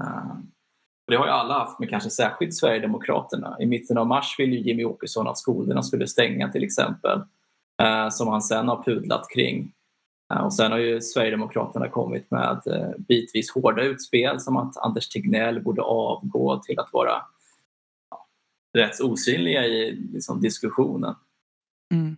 Um, 0.00 0.50
det 1.06 1.16
har 1.16 1.26
ju 1.26 1.32
alla 1.32 1.54
haft, 1.54 1.78
men 1.78 1.88
kanske 1.88 2.10
särskilt 2.10 2.54
Sverigedemokraterna. 2.54 3.56
I 3.60 3.66
mitten 3.66 3.98
av 3.98 4.06
mars 4.06 4.36
ville 4.38 4.56
ju 4.56 4.62
Jimmy 4.62 4.84
Åkesson 4.84 5.28
att 5.28 5.38
skolorna 5.38 5.82
skulle 5.82 6.06
stänga 6.06 6.48
till 6.48 6.64
exempel, 6.64 7.18
uh, 7.82 8.08
som 8.10 8.28
han 8.28 8.42
sen 8.42 8.68
har 8.68 8.82
pudlat 8.82 9.26
kring. 9.34 9.72
Uh, 10.34 10.40
och 10.40 10.54
sen 10.54 10.72
har 10.72 10.78
ju 10.78 11.00
Sverigedemokraterna 11.00 11.88
kommit 11.88 12.30
med 12.30 12.62
uh, 12.66 13.04
bitvis 13.08 13.50
hårda 13.50 13.82
utspel 13.82 14.40
som 14.40 14.56
att 14.56 14.76
Anders 14.76 15.08
Tegnell 15.08 15.62
borde 15.62 15.82
avgå 15.82 16.58
till 16.58 16.78
att 16.78 16.92
vara 16.92 17.22
rätt 18.74 19.00
osynliga 19.00 19.66
i 19.66 19.92
liksom, 19.92 20.40
diskussionen. 20.40 21.14
Mm. 21.92 22.16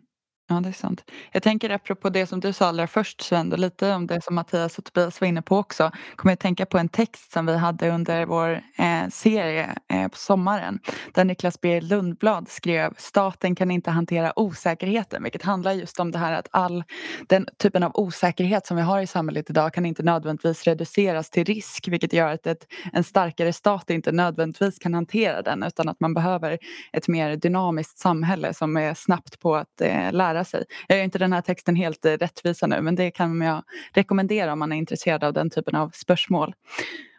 Ja, 0.49 0.61
det 0.61 0.69
är 0.69 0.73
sant. 0.73 1.05
Jag 1.33 1.43
tänker 1.43 1.71
apropå 1.71 2.09
det 2.09 2.26
som 2.26 2.41
du 2.41 2.53
sa 2.53 2.67
allra 2.67 2.87
först 2.87 3.21
Sven, 3.21 3.53
och 3.53 3.59
lite 3.59 3.93
om 3.95 4.07
det 4.07 4.25
som 4.25 4.35
Mattias 4.35 4.79
och 4.79 4.85
Tobias 4.85 5.21
var 5.21 5.29
inne 5.29 5.43
på 5.43 5.57
också. 5.57 5.91
Kommer 6.17 6.33
jag 6.33 6.38
tänka 6.38 6.67
på 6.67 6.79
en 6.79 6.88
text 6.88 7.33
som 7.33 7.47
vi 7.47 7.57
hade 7.57 7.91
under 7.91 8.26
vår 8.26 8.62
eh, 8.76 9.09
serie 9.11 9.75
eh, 9.88 10.09
på 10.09 10.17
sommaren. 10.17 10.79
Där 11.15 11.25
Niklas 11.25 11.61
B 11.61 11.81
Lundblad 11.81 12.49
skrev 12.49 12.95
Staten 12.97 13.55
kan 13.55 13.71
inte 13.71 13.91
hantera 13.91 14.38
osäkerheten. 14.38 15.23
Vilket 15.23 15.43
handlar 15.43 15.73
just 15.73 16.00
om 16.00 16.11
det 16.11 16.19
här 16.19 16.33
att 16.33 16.49
all 16.50 16.85
den 17.29 17.47
typen 17.59 17.83
av 17.83 17.91
osäkerhet 17.95 18.67
som 18.67 18.76
vi 18.76 18.83
har 18.83 19.00
i 19.00 19.07
samhället 19.07 19.50
idag 19.50 19.75
kan 19.75 19.87
inte 19.87 20.03
nödvändigtvis 20.03 20.65
reduceras 20.65 21.31
till 21.31 21.45
risk. 21.45 21.88
Vilket 21.88 22.12
gör 22.12 22.33
att 22.33 22.47
ett, 22.47 22.67
en 22.93 23.05
starkare 23.05 23.53
stat 23.53 23.91
inte 23.91 24.12
nödvändigtvis 24.12 24.79
kan 24.79 24.95
hantera 24.95 25.43
den. 25.43 25.62
Utan 25.62 25.88
att 25.88 26.00
man 26.00 26.15
behöver 26.15 26.59
ett 26.93 27.09
mer 27.09 27.37
dynamiskt 27.37 27.99
samhälle 27.99 28.55
som 28.55 28.76
är 28.76 28.95
snabbt 28.95 29.41
på 29.41 29.57
att 29.57 29.81
eh, 29.81 30.12
lära 30.12 30.36
lära 30.37 30.45
sig. 30.45 30.64
Jag 30.88 30.99
gör 30.99 31.05
inte 31.05 31.19
den 31.19 31.33
här 31.33 31.43
texten 31.43 31.76
helt 31.76 32.05
eh, 32.05 32.12
rättvisa 32.12 32.66
nu 32.66 32.81
men 32.81 32.95
det 32.95 33.11
kan 33.11 33.40
jag 33.40 33.62
rekommendera 33.93 34.52
om 34.52 34.59
man 34.59 34.73
är 34.73 34.76
intresserad 34.76 35.25
av 35.25 35.33
den 35.33 35.50
typen 35.50 35.75
av 35.75 35.90
spörsmål. 35.95 36.55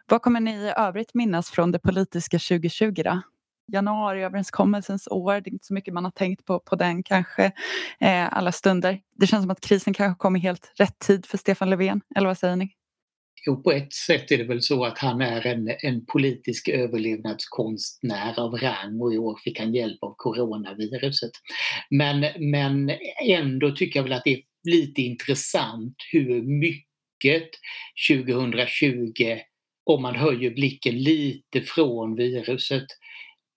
Vad 0.08 0.22
kommer 0.22 0.40
ni 0.40 0.50
i 0.50 0.72
övrigt 0.76 1.14
minnas 1.14 1.50
från 1.50 1.72
det 1.72 1.78
politiska 1.78 2.38
2020 2.38 3.02
då? 3.04 3.22
januariöverenskommelsens 3.72 5.08
år. 5.10 5.32
Det 5.32 5.50
är 5.50 5.52
inte 5.52 5.66
så 5.66 5.74
mycket 5.74 5.94
man 5.94 6.04
har 6.04 6.10
tänkt 6.10 6.44
på, 6.44 6.60
på 6.60 6.76
den 6.76 7.02
kanske 7.02 7.52
eh, 8.00 8.36
alla 8.36 8.52
stunder. 8.52 9.00
Det 9.16 9.26
känns 9.26 9.42
som 9.42 9.50
att 9.50 9.60
krisen 9.60 9.94
kanske 9.94 10.18
kom 10.18 10.36
i 10.36 10.38
helt 10.38 10.72
rätt 10.74 10.98
tid 10.98 11.26
för 11.26 11.38
Stefan 11.38 11.70
Löfven. 11.70 12.00
Eller 12.16 12.26
vad 12.26 12.38
säger 12.38 12.56
ni? 12.56 12.77
Jo, 13.46 13.62
på 13.62 13.72
ett 13.72 13.92
sätt 13.92 14.30
är 14.30 14.38
det 14.38 14.44
väl 14.44 14.62
så 14.62 14.84
att 14.84 14.98
han 14.98 15.20
är 15.20 15.46
en, 15.46 15.68
en 15.82 16.06
politisk 16.06 16.68
överlevnadskonstnär 16.68 18.40
av 18.40 18.54
rang 18.54 19.00
och 19.00 19.14
i 19.14 19.18
år 19.18 19.38
fick 19.44 19.58
han 19.58 19.74
hjälp 19.74 19.98
av 20.02 20.14
coronaviruset. 20.16 21.30
Men, 21.90 22.26
men 22.38 22.92
ändå 23.28 23.70
tycker 23.70 23.98
jag 23.98 24.04
väl 24.04 24.12
att 24.12 24.24
det 24.24 24.32
är 24.32 24.42
lite 24.64 25.02
intressant 25.02 25.96
hur 26.12 26.42
mycket 26.42 27.48
2020, 28.10 29.38
om 29.84 30.02
man 30.02 30.16
höjer 30.16 30.50
blicken 30.50 30.98
lite 30.98 31.60
från 31.60 32.14
viruset, 32.14 32.86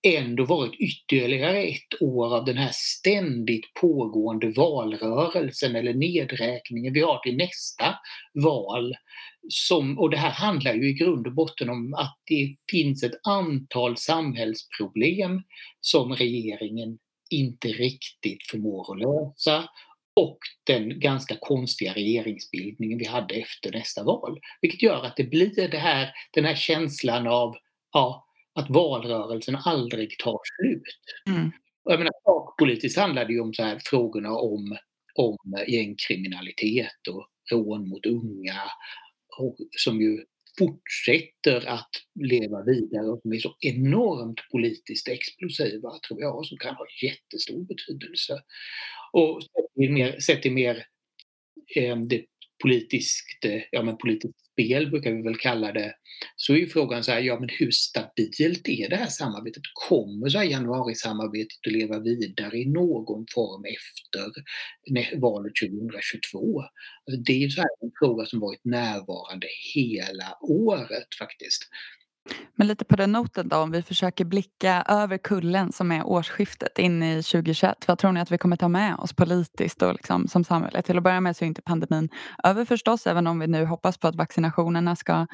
ändå 0.03 0.45
varit 0.45 0.79
ytterligare 0.79 1.63
ett 1.63 2.01
år 2.01 2.35
av 2.37 2.45
den 2.45 2.57
här 2.57 2.71
ständigt 2.73 3.73
pågående 3.73 4.51
valrörelsen 4.51 5.75
eller 5.75 5.93
nedräkningen 5.93 6.93
vi 6.93 7.01
har 7.01 7.19
till 7.19 7.37
nästa 7.37 7.95
val. 8.33 8.95
Som, 9.49 9.99
och 9.99 10.09
det 10.09 10.17
här 10.17 10.31
handlar 10.31 10.73
ju 10.73 10.89
i 10.89 10.93
grund 10.93 11.27
och 11.27 11.33
botten 11.33 11.69
om 11.69 11.93
att 11.93 12.17
det 12.25 12.55
finns 12.71 13.03
ett 13.03 13.19
antal 13.27 13.97
samhällsproblem 13.97 15.41
som 15.81 16.15
regeringen 16.15 16.99
inte 17.29 17.67
riktigt 17.67 18.43
förmår 18.51 18.93
att 18.93 18.99
lösa 18.99 19.69
och 20.15 20.37
den 20.63 20.99
ganska 20.99 21.35
konstiga 21.41 21.93
regeringsbildningen 21.93 22.97
vi 22.99 23.05
hade 23.05 23.35
efter 23.35 23.71
nästa 23.71 24.03
val. 24.03 24.39
Vilket 24.61 24.81
gör 24.81 25.05
att 25.05 25.15
det 25.15 25.23
blir 25.23 25.67
det 25.67 25.77
här, 25.77 26.09
den 26.33 26.45
här 26.45 26.55
känslan 26.55 27.27
av 27.27 27.55
ja, 27.93 28.25
att 28.53 28.69
valrörelsen 28.69 29.55
aldrig 29.55 30.19
tar 30.19 30.39
slut. 30.43 31.35
Mm. 31.37 31.51
Jag 31.83 31.99
menar, 31.99 32.13
sakpolitiskt 32.25 32.99
handlar 32.99 33.25
det 33.25 33.33
ju 33.33 33.39
om 33.39 33.53
så 33.53 33.63
här, 33.63 33.79
frågorna 33.83 34.31
om, 34.31 34.77
om 35.15 35.37
gängkriminalitet 35.67 37.07
och 37.09 37.27
rån 37.51 37.89
mot 37.89 38.05
unga 38.05 38.61
och, 39.37 39.57
som 39.77 40.01
ju 40.01 40.25
fortsätter 40.57 41.67
att 41.67 41.89
leva 42.19 42.63
vidare 42.63 43.07
och 43.07 43.21
som 43.21 43.33
är 43.33 43.39
så 43.39 43.55
enormt 43.59 44.39
politiskt 44.51 45.07
explosiva 45.07 45.99
tror 46.07 46.21
jag 46.21 46.37
och 46.37 46.47
som 46.47 46.57
kan 46.57 46.75
ha 46.75 46.85
jättestor 47.03 47.65
betydelse. 47.65 48.41
Och 49.13 49.43
sett 49.43 49.85
i 49.85 49.89
mer, 49.89 50.19
sett 50.19 50.45
i 50.45 50.49
mer 50.49 50.85
eh, 51.75 51.97
det 51.97 52.25
politiskt, 52.63 53.45
eh, 53.45 53.61
ja 53.71 53.83
men 53.83 53.97
politiskt 53.97 54.35
spel 54.61 54.89
brukar 54.89 55.11
vi 55.11 55.21
väl 55.21 55.37
kalla 55.37 55.71
det, 55.71 55.93
så 56.35 56.53
är 56.53 56.57
ju 56.57 56.67
frågan 56.67 57.03
så 57.03 57.11
här, 57.11 57.19
ja 57.19 57.39
men 57.39 57.49
hur 57.49 57.71
stabilt 57.71 58.69
är 58.69 58.89
det 58.89 58.95
här 58.95 59.07
samarbetet? 59.07 59.63
Kommer 59.87 60.29
så 60.29 60.37
här 60.37 60.45
januarisamarbetet 60.45 61.57
att 61.67 61.73
leva 61.73 61.99
vidare 61.99 62.57
i 62.57 62.65
någon 62.65 63.25
form 63.33 63.65
efter 63.65 64.31
valet 65.19 65.53
2022? 65.55 66.61
Alltså 66.61 67.21
det 67.25 67.33
är 67.33 67.37
ju 67.37 67.49
så 67.49 67.61
här 67.61 67.69
en 67.81 67.91
fråga 67.99 68.25
som 68.25 68.39
varit 68.39 68.65
närvarande 68.65 69.47
hela 69.73 70.37
året 70.41 71.15
faktiskt. 71.19 71.69
Men 72.55 72.67
lite 72.67 72.85
på 72.85 72.95
den 72.95 73.11
noten 73.11 73.49
då, 73.49 73.57
om 73.57 73.71
vi 73.71 73.81
försöker 73.81 74.25
blicka 74.25 74.83
över 74.87 75.17
kullen 75.17 75.71
som 75.71 75.91
är 75.91 76.07
årsskiftet 76.07 76.79
in 76.79 77.03
i 77.03 77.23
2021. 77.23 77.87
Vad 77.87 77.97
tror 77.97 78.11
ni 78.11 78.19
att 78.19 78.31
vi 78.31 78.37
kommer 78.37 78.55
ta 78.55 78.67
med 78.67 78.95
oss 78.95 79.13
politiskt 79.13 79.81
och 79.81 79.93
liksom 79.93 80.27
som 80.27 80.43
samhälle? 80.43 80.81
Till 80.81 80.97
att 80.97 81.03
börja 81.03 81.21
med 81.21 81.35
så 81.35 81.45
är 81.45 81.47
inte 81.47 81.61
pandemin 81.61 82.09
över 82.43 82.65
förstås, 82.65 83.07
även 83.07 83.27
om 83.27 83.39
vi 83.39 83.47
nu 83.47 83.65
hoppas 83.65 83.97
på 83.97 84.07
att 84.07 84.15
vaccinationerna 84.15 84.95
ska 84.95 85.27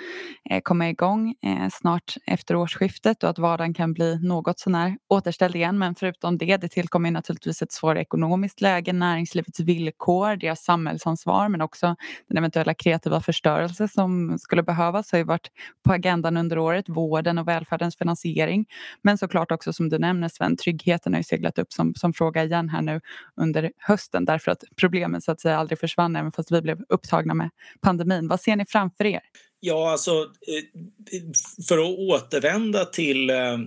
eh, 0.50 0.62
komma 0.64 0.90
igång 0.90 1.36
eh, 1.46 1.70
snart 1.72 2.16
efter 2.26 2.56
årsskiftet 2.56 3.24
och 3.24 3.30
att 3.30 3.40
vardagen 3.40 3.74
kan 3.74 3.94
bli 3.94 4.20
något 4.20 4.60
sånär 4.60 4.98
återställd 5.10 5.56
igen. 5.56 5.78
Men 5.78 5.96
förutom 5.96 6.38
det, 6.38 6.58
det 6.58 6.68
tillkommer 6.68 7.12
naturligtvis 7.12 7.62
ett 7.62 7.72
svårt 7.72 7.98
ekonomiskt 7.98 8.62
läge, 8.62 8.94
näringslivets 8.94 9.60
villkor, 9.60 10.36
deras 10.36 10.64
samhällsansvar 10.64 11.50
men 11.50 11.62
också 11.62 11.96
den 12.28 12.38
eventuella 12.38 12.74
kreativa 12.74 13.22
förstörelse 13.22 13.88
som 13.88 14.38
skulle 14.38 14.64
behövas 14.64 15.12
har 15.12 15.20
ju 15.20 15.26
varit 15.26 15.48
på 15.88 15.94
agendan 15.94 16.38
under 16.38 16.58
året 16.58 16.77
vården 16.88 17.38
och 17.38 17.48
välfärdens 17.48 17.98
finansiering. 17.98 18.66
Men 19.02 19.18
såklart 19.18 19.52
också 19.52 19.74
som 19.74 19.90
du 19.90 20.00
nämner 20.00 20.30
Sven, 20.30 20.58
tryggheten 20.58 21.14
har 21.14 21.20
ju 21.20 21.24
seglat 21.24 21.60
upp 21.60 21.74
som, 21.74 21.96
som 21.96 22.14
fråga 22.14 22.44
igen 22.44 22.70
här 22.70 22.82
nu 22.82 23.02
under 23.36 23.72
hösten 23.78 24.26
därför 24.26 24.52
att 24.52 24.64
problemen 24.76 25.22
så 25.22 25.32
att 25.32 25.42
säga 25.42 25.58
aldrig 25.58 25.80
försvann 25.80 26.16
även 26.16 26.32
fast 26.32 26.52
vi 26.52 26.62
blev 26.62 26.82
upptagna 26.90 27.34
med 27.34 27.50
pandemin. 27.82 28.28
Vad 28.28 28.42
ser 28.42 28.56
ni 28.56 28.66
framför 28.66 29.06
er? 29.06 29.22
Ja, 29.60 29.92
alltså 29.92 30.12
eh, 30.12 31.22
för 31.68 31.78
att 31.78 32.00
återvända 32.00 32.86
till 32.86 33.30
eh, 33.30 33.54
eh, 33.54 33.60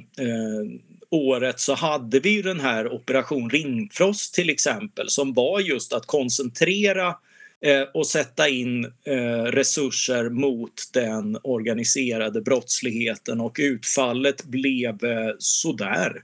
året 1.10 1.60
så 1.60 1.74
hade 1.74 2.20
vi 2.20 2.30
ju 2.30 2.42
den 2.42 2.60
här 2.60 2.92
Operation 2.92 3.50
Rimfrost 3.50 4.34
till 4.34 4.50
exempel 4.50 5.10
som 5.10 5.32
var 5.32 5.60
just 5.60 5.92
att 5.92 6.06
koncentrera 6.06 7.14
Eh, 7.62 7.82
och 7.94 8.06
sätta 8.06 8.48
in 8.48 8.84
eh, 8.84 9.42
resurser 9.42 10.30
mot 10.30 10.72
den 10.92 11.38
organiserade 11.42 12.40
brottsligheten 12.40 13.40
och 13.40 13.56
utfallet 13.60 14.44
blev 14.44 15.04
eh, 15.04 15.34
sådär. 15.38 16.22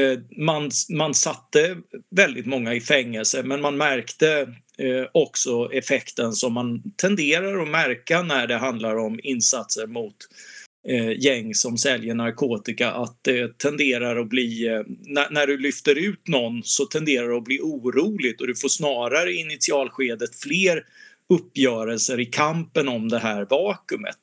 Eh, 0.00 0.18
man, 0.36 0.70
man 0.90 1.14
satte 1.14 1.76
väldigt 2.10 2.46
många 2.46 2.74
i 2.74 2.80
fängelse 2.80 3.42
men 3.42 3.60
man 3.60 3.76
märkte 3.76 4.40
eh, 4.78 5.06
också 5.12 5.72
effekten 5.72 6.32
som 6.32 6.52
man 6.52 6.82
tenderar 6.96 7.62
att 7.62 7.68
märka 7.68 8.22
när 8.22 8.46
det 8.46 8.56
handlar 8.56 8.96
om 8.96 9.20
insatser 9.22 9.86
mot 9.86 10.14
eh, 10.14 10.49
Eh, 10.88 11.10
gäng 11.18 11.54
som 11.54 11.78
säljer 11.78 12.14
narkotika 12.14 12.90
att 12.90 13.18
det 13.22 13.58
tenderar 13.58 14.16
att 14.16 14.28
bli, 14.28 14.66
eh, 14.66 14.82
när, 15.00 15.30
när, 15.30 15.46
du 15.46 15.58
lyfter 15.58 15.98
ut 15.98 16.28
någon 16.28 16.62
så 16.64 16.84
tenderar 16.84 17.28
det 17.28 17.36
att 17.36 17.44
bli 17.44 17.60
oroligt 17.60 18.40
och 18.40 18.46
du 18.46 18.54
får 18.54 18.68
snarare 18.68 19.30
i 19.30 19.40
initialskedet 19.40 20.36
fler 20.36 20.84
uppgörelser 21.28 22.20
i 22.20 22.26
kampen 22.26 22.88
om 22.88 23.08
det 23.08 23.18
här 23.18 23.46
vakuumet. 23.50 24.16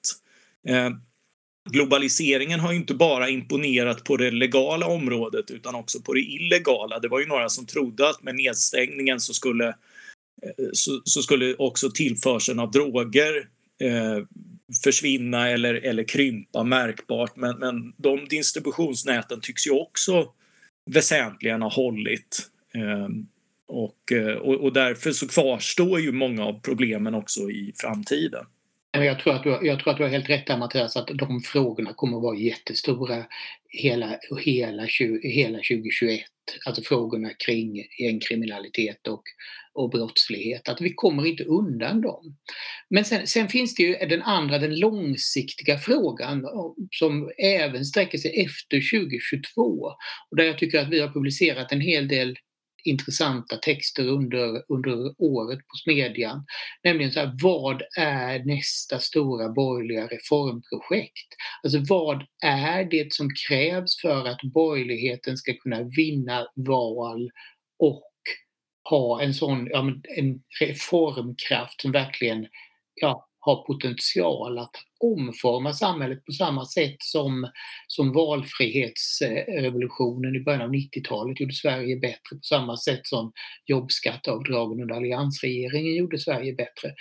Eh, 0.67 0.89
globaliseringen 1.69 2.59
har 2.59 2.73
inte 2.73 2.93
bara 2.93 3.29
imponerat 3.29 4.03
på 4.03 4.17
det 4.17 4.31
legala 4.31 4.87
området 4.87 5.51
utan 5.51 5.75
också 5.75 6.01
på 6.01 6.13
det 6.13 6.21
illegala. 6.21 6.99
Det 6.99 7.07
var 7.07 7.19
ju 7.19 7.25
några 7.25 7.49
som 7.49 7.65
trodde 7.65 8.09
att 8.09 8.23
med 8.23 8.35
nedstängningen 8.35 9.19
så 9.19 9.33
skulle, 9.33 9.67
eh, 9.67 10.69
så, 10.73 11.01
så 11.03 11.21
skulle 11.21 11.55
också 11.55 11.91
tillförseln 11.91 12.59
av 12.59 12.71
droger 12.71 13.47
eh, 13.81 14.23
försvinna 14.83 15.49
eller, 15.49 15.73
eller 15.73 16.03
krympa 16.03 16.63
märkbart. 16.63 17.35
Men, 17.35 17.57
men 17.59 17.93
de 17.97 18.27
distributionsnäten 18.29 19.41
tycks 19.41 19.67
ju 19.67 19.71
också 19.71 20.33
väsentligen 20.85 21.61
ha 21.61 21.69
hållit. 21.69 22.49
Ehm, 22.73 23.27
och, 23.67 24.11
eh, 24.11 24.35
och, 24.35 24.55
och 24.55 24.73
därför 24.73 25.11
så 25.11 25.27
kvarstår 25.27 25.99
ju 25.99 26.11
många 26.11 26.45
av 26.45 26.59
problemen 26.61 27.15
också 27.15 27.49
i 27.49 27.73
framtiden. 27.75 28.45
Jag 28.91 29.19
tror, 29.19 29.33
att 29.33 29.43
du, 29.43 29.59
jag 29.61 29.79
tror 29.79 29.91
att 29.91 29.97
du 29.97 30.03
har 30.03 30.09
helt 30.09 30.29
rätt 30.29 30.47
där 30.47 30.57
Mattias, 30.57 30.97
att 30.97 31.07
de 31.07 31.41
frågorna 31.41 31.93
kommer 31.93 32.17
att 32.17 32.23
vara 32.23 32.37
jättestora 32.37 33.25
hela, 33.69 34.19
hela, 34.45 34.87
hela 35.21 35.57
2021. 35.57 36.21
Alltså 36.65 36.81
frågorna 36.81 37.29
kring 37.29 37.87
gängkriminalitet 37.99 39.07
och, 39.07 39.23
och 39.77 39.89
brottslighet. 39.89 40.69
Att 40.69 40.81
vi 40.81 40.93
kommer 40.93 41.25
inte 41.25 41.43
undan 41.43 42.01
dem. 42.01 42.35
Men 42.89 43.05
sen, 43.05 43.27
sen, 43.27 43.47
finns 43.47 43.75
det 43.75 43.83
ju 43.83 43.95
den 43.95 44.21
andra, 44.21 44.57
den 44.57 44.79
långsiktiga 44.79 45.77
frågan 45.77 46.45
eh, 46.45 46.51
som 46.91 47.31
även 47.37 47.85
sträcker 47.85 48.17
sig 48.17 48.41
efter 48.41 48.99
2022. 48.99 49.61
Och 50.31 50.37
där 50.37 50.43
jag 50.43 50.57
tycker 50.57 50.79
att 50.79 50.89
vi 50.89 50.99
har 50.99 51.07
publicerat 51.07 51.71
en 51.71 51.81
hel 51.81 52.07
del 52.07 52.37
intressanta 52.83 53.57
texter 53.57 54.07
under, 54.07 54.63
under 54.67 55.13
året 55.17 55.59
på 55.59 55.75
Smedjan. 55.83 56.45
Nämligen 56.83 57.11
så 57.11 57.19
här, 57.19 57.33
vad 57.43 57.81
är 57.97 58.45
nästa 58.45 58.99
stora 58.99 59.49
borgerliga 59.49 60.07
reformprojekt? 60.07 61.27
Alltså 61.63 61.79
vad 61.89 62.23
är 62.45 62.83
det 62.83 63.13
som 63.13 63.29
krävs 63.47 64.01
för 64.01 64.27
att 64.27 64.41
borgerligheten 64.53 65.37
ska 65.37 65.53
kunna 65.53 65.83
vinna 65.83 66.47
val 66.55 67.29
och 67.79 68.03
ha 68.89 69.21
en 69.21 69.33
sån 69.33 69.67
ja, 69.71 69.91
en 70.17 70.43
reformkraft 70.59 71.81
som 71.81 71.91
verkligen 71.91 72.47
ja, 72.95 73.27
har 73.39 73.65
potential 73.65 74.59
att 74.59 74.75
omforma 74.99 75.73
samhället 75.73 76.25
på 76.25 76.31
samma 76.31 76.65
sätt 76.65 76.95
som, 76.99 77.51
som 77.87 78.13
valfrihetsrevolutionen 78.13 80.35
i 80.35 80.39
början 80.39 80.61
av 80.61 80.69
90-talet 80.69 81.39
gjorde 81.39 81.53
Sverige 81.53 81.97
bättre, 81.97 82.35
på 82.35 82.43
samma 82.43 82.77
sätt 82.77 83.01
som 83.03 83.31
jobbskatteavdragen 83.65 84.81
under 84.81 84.95
alliansregeringen 84.95 85.95
gjorde 85.95 86.19
Sverige 86.19 86.53
bättre. 86.53 86.93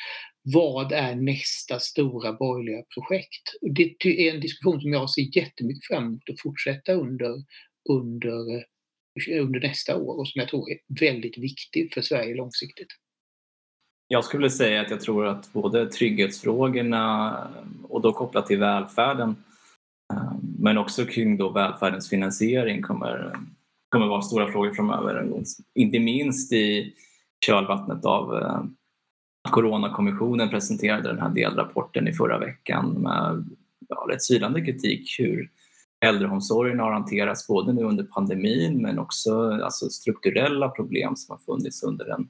Vad 0.43 0.93
är 0.93 1.15
nästa 1.15 1.81
stora 1.81 2.33
borgerliga 2.33 2.83
projekt? 2.95 3.43
Det 3.77 4.07
är 4.07 4.35
en 4.35 4.41
diskussion 4.41 4.81
som 4.81 4.93
jag 4.93 5.11
ser 5.11 5.37
jättemycket 5.37 5.87
fram 5.87 6.05
emot 6.05 6.31
att 6.31 6.41
fortsätta 6.41 6.93
under, 6.93 7.35
under, 7.89 8.65
under 9.41 9.61
nästa 9.61 9.97
år 9.97 10.19
och 10.19 10.29
som 10.29 10.41
jag 10.41 10.49
tror 10.49 10.71
är 10.71 10.79
väldigt 11.01 11.39
viktig 11.39 11.95
för 11.95 12.03
Sverige 12.03 12.35
långsiktigt. 12.35 12.89
Jag 14.09 14.25
skulle 14.25 14.51
säga 14.51 14.81
att 14.81 14.91
jag 14.91 15.01
tror 15.01 15.27
att 15.27 15.53
både 15.53 15.87
trygghetsfrågorna 15.87 17.37
och 17.89 18.01
då 18.01 18.13
kopplat 18.13 18.47
till 18.47 18.59
välfärden 18.59 19.37
eh, 20.13 20.33
men 20.59 20.79
också 20.79 21.05
kring 21.05 21.37
då 21.37 21.49
välfärdens 21.49 22.09
finansiering 22.11 22.83
kommer, 22.83 23.37
kommer 23.89 24.07
vara 24.07 24.23
stora 24.23 24.53
frågor 24.53 24.75
framöver. 24.75 25.43
Inte 25.75 25.99
minst 25.99 26.53
i 26.53 26.95
kölvattnet 27.47 28.05
av 28.05 28.33
att 28.35 29.53
Coronakommissionen 29.53 30.49
presenterade 30.49 31.09
den 31.09 31.21
här 31.21 31.31
delrapporten 31.31 32.09
i 32.09 32.13
förra 32.13 32.39
veckan 32.39 32.91
med 32.91 33.45
ja, 33.89 34.07
rätt 34.11 34.23
svidande 34.23 34.65
kritik 34.65 35.17
hur 35.19 35.51
äldreomsorgen 36.05 36.81
har 36.81 36.93
hanterats 36.93 37.47
både 37.47 37.73
nu 37.73 37.83
under 37.83 38.05
pandemin 38.05 38.83
men 38.83 38.99
också 38.99 39.51
alltså, 39.51 39.89
strukturella 39.89 40.69
problem 40.69 41.17
som 41.17 41.33
har 41.33 41.39
funnits 41.39 41.83
under 41.83 42.11
en 42.15 42.29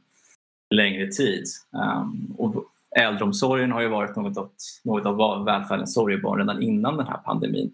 längre 0.75 1.07
tid. 1.07 1.45
Um, 1.73 2.35
och 2.39 2.65
äldreomsorgen 2.97 3.73
har 3.73 3.81
ju 3.81 3.89
varit 3.89 4.17
något 4.17 4.37
av, 4.37 4.51
något 4.85 5.07
av 5.07 5.45
välfärdens 5.45 5.95
sorgebarn 5.95 6.39
redan 6.39 6.63
innan 6.63 6.97
den 6.97 7.07
här 7.07 7.19
pandemin. 7.19 7.73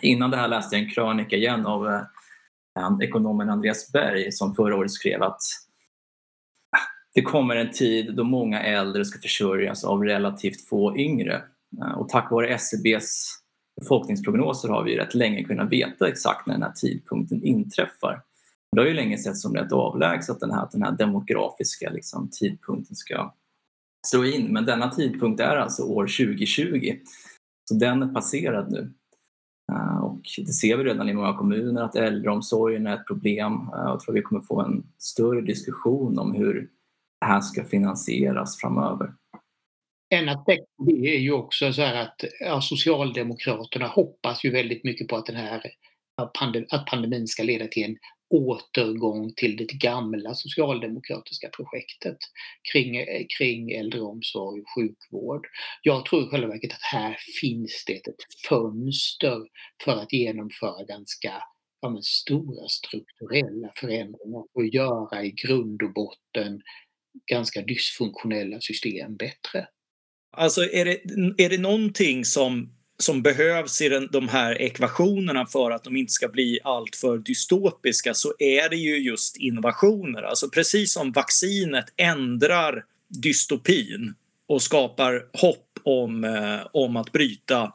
Innan 0.00 0.30
det 0.30 0.36
här 0.36 0.48
läste 0.48 0.76
jag 0.76 0.84
en 0.84 0.90
krönika 0.90 1.36
igen 1.36 1.66
av 1.66 1.88
eh, 1.88 2.02
ekonomen 3.02 3.50
Andreas 3.50 3.92
Berg 3.92 4.32
som 4.32 4.54
förra 4.54 4.76
året 4.76 4.90
skrev 4.90 5.22
att 5.22 5.40
det 7.14 7.22
kommer 7.22 7.56
en 7.56 7.70
tid 7.70 8.14
då 8.14 8.24
många 8.24 8.62
äldre 8.62 9.04
ska 9.04 9.18
försörjas 9.18 9.84
av 9.84 10.04
relativt 10.04 10.68
få 10.68 10.96
yngre. 10.96 11.42
Ehm, 11.82 11.94
och 11.94 12.08
tack 12.08 12.30
vare 12.30 12.48
SCBs 12.48 13.41
befolkningsprognoser 13.82 14.68
har 14.68 14.84
vi 14.84 14.96
rätt 14.96 15.14
länge 15.14 15.44
kunnat 15.44 15.72
veta 15.72 16.08
exakt 16.08 16.46
när 16.46 16.54
den 16.54 16.62
här 16.62 16.72
tidpunkten 16.72 17.42
inträffar. 17.42 18.22
Det 18.72 18.80
har 18.80 18.88
ju 18.88 18.94
länge 18.94 19.18
sett 19.18 19.36
som 19.36 19.54
rätt 19.54 19.72
avlägset 19.72 20.40
den 20.40 20.50
här, 20.50 20.62
att 20.62 20.70
den 20.70 20.82
här 20.82 20.92
demografiska 20.92 21.90
liksom, 21.90 22.28
tidpunkten 22.32 22.96
ska 22.96 23.34
slå 24.06 24.24
in. 24.24 24.52
Men 24.52 24.66
denna 24.66 24.90
tidpunkt 24.90 25.40
är 25.40 25.56
alltså 25.56 25.82
år 25.82 26.02
2020. 26.02 26.96
Så 27.68 27.74
den 27.74 28.02
är 28.02 28.14
passerad 28.14 28.70
nu. 28.70 28.92
Eh, 29.72 30.04
och 30.04 30.22
det 30.36 30.52
ser 30.52 30.76
vi 30.76 30.84
redan 30.84 31.08
i 31.08 31.14
många 31.14 31.36
kommuner 31.36 31.82
att 31.82 31.96
äldreomsorgen 31.96 32.86
är 32.86 32.94
ett 32.94 33.06
problem. 33.06 33.52
Eh, 33.52 33.82
jag 33.84 34.00
tror 34.00 34.14
vi 34.14 34.22
kommer 34.22 34.42
få 34.42 34.60
en 34.60 34.86
större 34.98 35.40
diskussion 35.40 36.18
om 36.18 36.34
hur 36.34 36.68
det 37.20 37.26
här 37.26 37.40
ska 37.40 37.64
finansieras 37.64 38.56
framöver. 38.56 39.14
En 40.12 40.28
aspekt 40.28 40.76
på 40.76 40.84
det 40.84 41.16
är 41.16 41.18
ju 41.18 41.32
också 41.32 41.72
så 41.72 41.82
att 41.82 42.24
ja, 42.40 42.60
Socialdemokraterna 42.60 43.86
hoppas 43.86 44.44
ju 44.44 44.50
väldigt 44.50 44.84
mycket 44.84 45.08
på 45.08 45.16
att 45.16 45.26
den 45.26 45.36
här 45.36 45.62
att 46.70 46.86
pandemin 46.86 47.26
ska 47.26 47.42
leda 47.42 47.66
till 47.66 47.84
en 47.84 47.96
återgång 48.30 49.32
till 49.36 49.56
det 49.56 49.64
gamla 49.64 50.34
socialdemokratiska 50.34 51.48
projektet 51.48 52.16
kring, 52.72 53.06
kring 53.38 53.70
äldreomsorg 53.70 54.60
och 54.60 54.68
sjukvård. 54.74 55.46
Jag 55.82 56.04
tror 56.04 56.22
i 56.22 56.26
själva 56.26 56.48
verket 56.48 56.72
att 56.72 56.82
här 56.92 57.16
finns 57.40 57.84
det 57.86 57.92
ett 57.92 58.48
fönster 58.48 59.38
för 59.84 59.92
att 59.92 60.12
genomföra 60.12 60.84
ganska 60.84 61.32
ja, 61.80 61.90
men 61.90 62.02
stora 62.02 62.68
strukturella 62.68 63.72
förändringar 63.76 64.44
och 64.54 64.66
göra 64.66 65.24
i 65.24 65.30
grund 65.30 65.82
och 65.82 65.92
botten 65.92 66.62
ganska 67.26 67.62
dysfunktionella 67.62 68.60
system 68.60 69.16
bättre. 69.16 69.66
Alltså 70.36 70.72
är 70.72 70.84
det, 70.84 71.00
är 71.44 71.48
det 71.48 71.58
någonting 71.58 72.24
som 72.24 72.70
som 72.98 73.22
behövs 73.22 73.80
i 73.80 73.88
den, 73.88 74.08
de 74.12 74.28
här 74.28 74.62
ekvationerna 74.62 75.46
för 75.46 75.70
att 75.70 75.84
de 75.84 75.96
inte 75.96 76.12
ska 76.12 76.28
bli 76.28 76.58
alltför 76.64 77.18
dystopiska 77.18 78.14
så 78.14 78.34
är 78.38 78.68
det 78.68 78.76
ju 78.76 78.98
just 78.98 79.36
innovationer. 79.36 80.22
Alltså 80.22 80.48
precis 80.48 80.92
som 80.92 81.12
vaccinet 81.12 81.84
ändrar 81.96 82.84
dystopin 83.08 84.14
och 84.46 84.62
skapar 84.62 85.26
hopp 85.32 85.78
om, 85.82 86.24
eh, 86.24 86.66
om 86.72 86.96
att 86.96 87.12
bryta, 87.12 87.72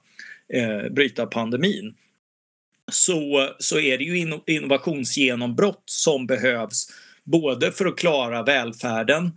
eh, 0.54 0.90
bryta 0.92 1.26
pandemin 1.26 1.96
så, 2.92 3.50
så 3.60 3.80
är 3.80 3.98
det 3.98 4.04
ju 4.04 4.40
innovationsgenombrott 4.46 5.84
som 5.86 6.28
behövs 6.28 6.88
både 7.24 7.72
för 7.72 7.86
att 7.86 7.98
klara 7.98 8.44
välfärden 8.44 9.32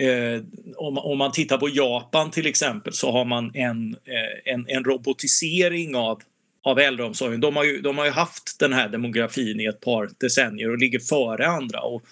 Eh, 0.00 0.42
om, 0.76 0.98
om, 0.98 1.18
man 1.18 1.32
tittar 1.32 1.58
på 1.58 1.68
Japan 1.68 2.30
till 2.30 2.46
exempel 2.46 2.92
så 2.92 3.12
har 3.12 3.24
man 3.24 3.50
en, 3.54 3.94
eh, 3.94 4.52
en, 4.54 4.68
en, 4.68 4.84
robotisering 4.84 5.96
av, 5.96 6.22
av 6.62 6.78
äldreomsorgen. 6.78 7.40
De 7.40 7.56
har, 7.56 7.64
ju, 7.64 7.80
de 7.80 7.98
har 7.98 8.04
ju 8.04 8.10
haft 8.10 8.58
den 8.58 8.72
här 8.72 8.88
demografin 8.88 9.60
i 9.60 9.64
ett 9.64 9.80
par 9.80 10.10
decennier 10.20 10.70
och 10.70 10.78
ligger 10.78 10.98
före 10.98 11.46
andra. 11.46 11.80
Och, 11.80 12.02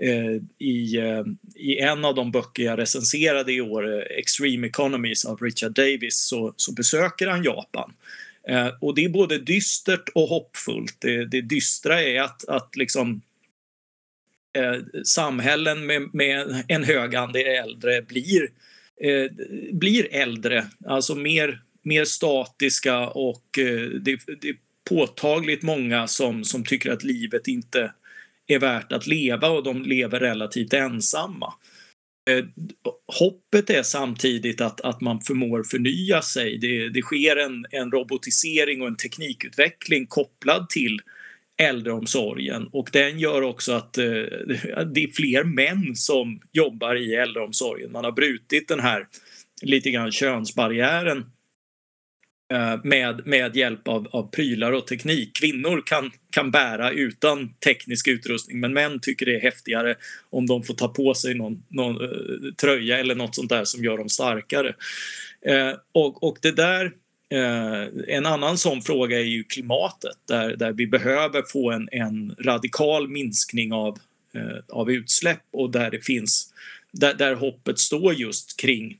eh, 0.00 0.42
i, 0.58 0.96
eh, 0.96 1.24
I 1.54 1.78
en 1.78 2.04
av 2.04 2.14
de 2.14 2.30
böcker 2.30 2.62
jag 2.62 2.78
recenserade 2.78 3.52
i 3.52 3.60
år, 3.60 3.94
eh, 3.94 4.18
Extreme 4.18 4.66
Economies 4.66 5.24
av 5.24 5.38
Richard 5.38 5.72
Davis, 5.72 6.16
så, 6.16 6.54
så 6.56 6.72
besöker 6.72 7.26
han 7.26 7.44
Japan. 7.44 7.92
Eh, 8.48 8.68
och 8.80 8.94
det 8.94 9.04
är 9.04 9.08
både 9.08 9.38
dystert 9.38 10.08
och 10.14 10.28
hoppfullt. 10.28 10.96
Det, 10.98 11.24
det 11.24 11.40
dystra 11.40 12.02
är 12.02 12.20
att, 12.20 12.48
att 12.48 12.76
liksom 12.76 13.22
eh, 14.56 15.02
samhällen 15.04 15.86
med, 15.86 16.14
med, 16.14 16.64
en 16.68 16.84
hög 16.84 17.14
andel 17.14 17.46
äldre 17.46 18.02
blir, 18.02 18.42
eh, 19.00 19.30
blir 19.72 20.14
äldre, 20.14 20.66
alltså 20.86 21.14
mer, 21.14 21.60
mer 21.82 22.04
statiska 22.04 23.08
och 23.08 23.58
eh, 23.58 23.88
det, 23.88 24.20
det, 24.40 24.48
är 24.48 24.56
påtagligt 24.88 25.62
många 25.62 26.06
som, 26.06 26.44
som 26.44 26.64
tycker 26.64 26.90
att 26.90 27.04
livet 27.04 27.48
inte 27.48 27.92
är 28.46 28.58
värt 28.58 28.92
att 28.92 29.06
leva 29.06 29.48
och 29.48 29.64
de 29.64 29.82
lever 29.82 30.20
relativt 30.20 30.72
ensamma. 30.72 31.54
Eh, 32.30 32.44
hoppet 33.18 33.70
är 33.70 33.82
samtidigt 33.82 34.60
att, 34.60 34.80
att 34.80 35.00
man 35.00 35.20
förmår 35.20 35.62
förnya 35.62 36.22
sig. 36.22 36.58
Det, 36.58 36.88
det 36.88 37.02
sker 37.02 37.36
en, 37.36 37.66
en 37.70 37.90
robotisering 37.90 38.82
och 38.82 38.88
en 38.88 38.96
teknikutveckling 38.96 40.06
kopplad 40.06 40.68
till 40.68 41.00
äldreomsorgen 41.62 42.68
och 42.72 42.88
den 42.92 43.18
gör 43.18 43.42
också 43.42 43.72
att 43.72 43.98
eh, 43.98 44.04
det 44.94 45.04
är 45.04 45.12
fler 45.12 45.44
män 45.44 45.96
som 45.96 46.40
jobbar 46.52 46.94
i 46.94 47.14
äldreomsorgen. 47.14 47.92
Man 47.92 48.04
har 48.04 48.12
brutit 48.12 48.68
den 48.68 48.80
här 48.80 49.06
lite 49.62 49.90
grann 49.90 50.12
könsbarriären 50.12 51.18
eh, 52.52 52.80
med, 52.84 53.26
med 53.26 53.56
hjälp 53.56 53.88
av, 53.88 54.06
av 54.06 54.30
prylar 54.30 54.72
och 54.72 54.86
teknik. 54.86 55.36
Kvinnor 55.40 55.82
kan, 55.86 56.10
kan 56.30 56.50
bära 56.50 56.90
utan 56.90 57.54
teknisk 57.54 58.08
utrustning 58.08 58.60
men 58.60 58.72
män 58.72 59.00
tycker 59.00 59.26
det 59.26 59.36
är 59.36 59.40
häftigare 59.40 59.94
om 60.30 60.46
de 60.46 60.62
får 60.62 60.74
ta 60.74 60.88
på 60.88 61.14
sig 61.14 61.34
någon, 61.34 61.62
någon 61.68 62.02
eh, 62.02 62.52
tröja 62.60 62.98
eller 62.98 63.14
något 63.14 63.34
sånt 63.34 63.50
där 63.50 63.64
som 63.64 63.84
gör 63.84 63.98
dem 63.98 64.08
starkare. 64.08 64.74
Eh, 65.46 65.72
och, 65.92 66.22
och 66.22 66.38
det 66.42 66.52
där 66.52 66.84
Eh, 66.86 67.01
Eh, 67.32 68.14
en 68.16 68.26
annan 68.26 68.58
sån 68.58 68.82
fråga 68.82 69.18
är 69.18 69.24
ju 69.24 69.44
klimatet 69.44 70.16
där, 70.28 70.56
där 70.56 70.72
vi 70.72 70.86
behöver 70.86 71.42
få 71.42 71.70
en, 71.70 71.88
en 71.92 72.36
radikal 72.38 73.08
minskning 73.08 73.72
av, 73.72 73.98
eh, 74.34 74.58
av 74.68 74.90
utsläpp 74.90 75.42
och 75.52 75.70
där 75.70 75.90
det 75.90 76.00
finns 76.00 76.52
där, 76.92 77.14
där 77.14 77.34
hoppet 77.34 77.78
står 77.78 78.14
just 78.14 78.60
kring 78.60 78.98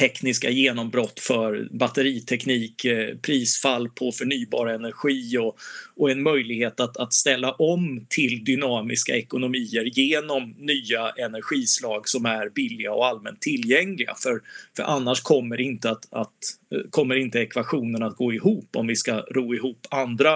tekniska 0.00 0.50
genombrott 0.50 1.20
för 1.20 1.68
batteriteknik, 1.70 2.84
eh, 2.84 3.16
prisfall 3.16 3.88
på 3.88 4.12
förnybar 4.12 4.66
energi 4.66 5.38
och, 5.38 5.58
och 5.96 6.10
en 6.10 6.22
möjlighet 6.22 6.80
att, 6.80 6.96
att 6.96 7.12
ställa 7.12 7.52
om 7.52 8.06
till 8.08 8.44
dynamiska 8.44 9.16
ekonomier 9.16 9.98
genom 9.98 10.54
nya 10.58 11.10
energislag 11.10 12.08
som 12.08 12.26
är 12.26 12.48
billiga 12.48 12.92
och 12.92 13.06
allmänt 13.06 13.40
tillgängliga. 13.40 14.14
För, 14.22 14.40
för 14.76 14.82
annars 14.82 15.20
kommer 15.20 15.60
inte, 15.60 15.90
att, 15.90 16.08
att, 16.10 16.28
eh, 16.74 16.90
kommer 16.90 17.16
inte 17.16 17.38
ekvationen 17.38 18.02
att 18.02 18.16
gå 18.16 18.32
ihop 18.32 18.76
om 18.76 18.86
vi 18.86 18.96
ska 18.96 19.20
ro 19.20 19.54
ihop 19.54 19.86
andra 19.90 20.34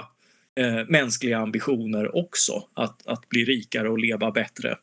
eh, 0.57 0.85
mänskliga 0.89 1.39
ambitioner 1.39 2.17
också, 2.17 2.69
att, 2.75 3.07
att 3.07 3.29
bli 3.29 3.45
rikare 3.45 3.89
och 3.89 3.99
leva 3.99 4.31
bättre. 4.31 4.77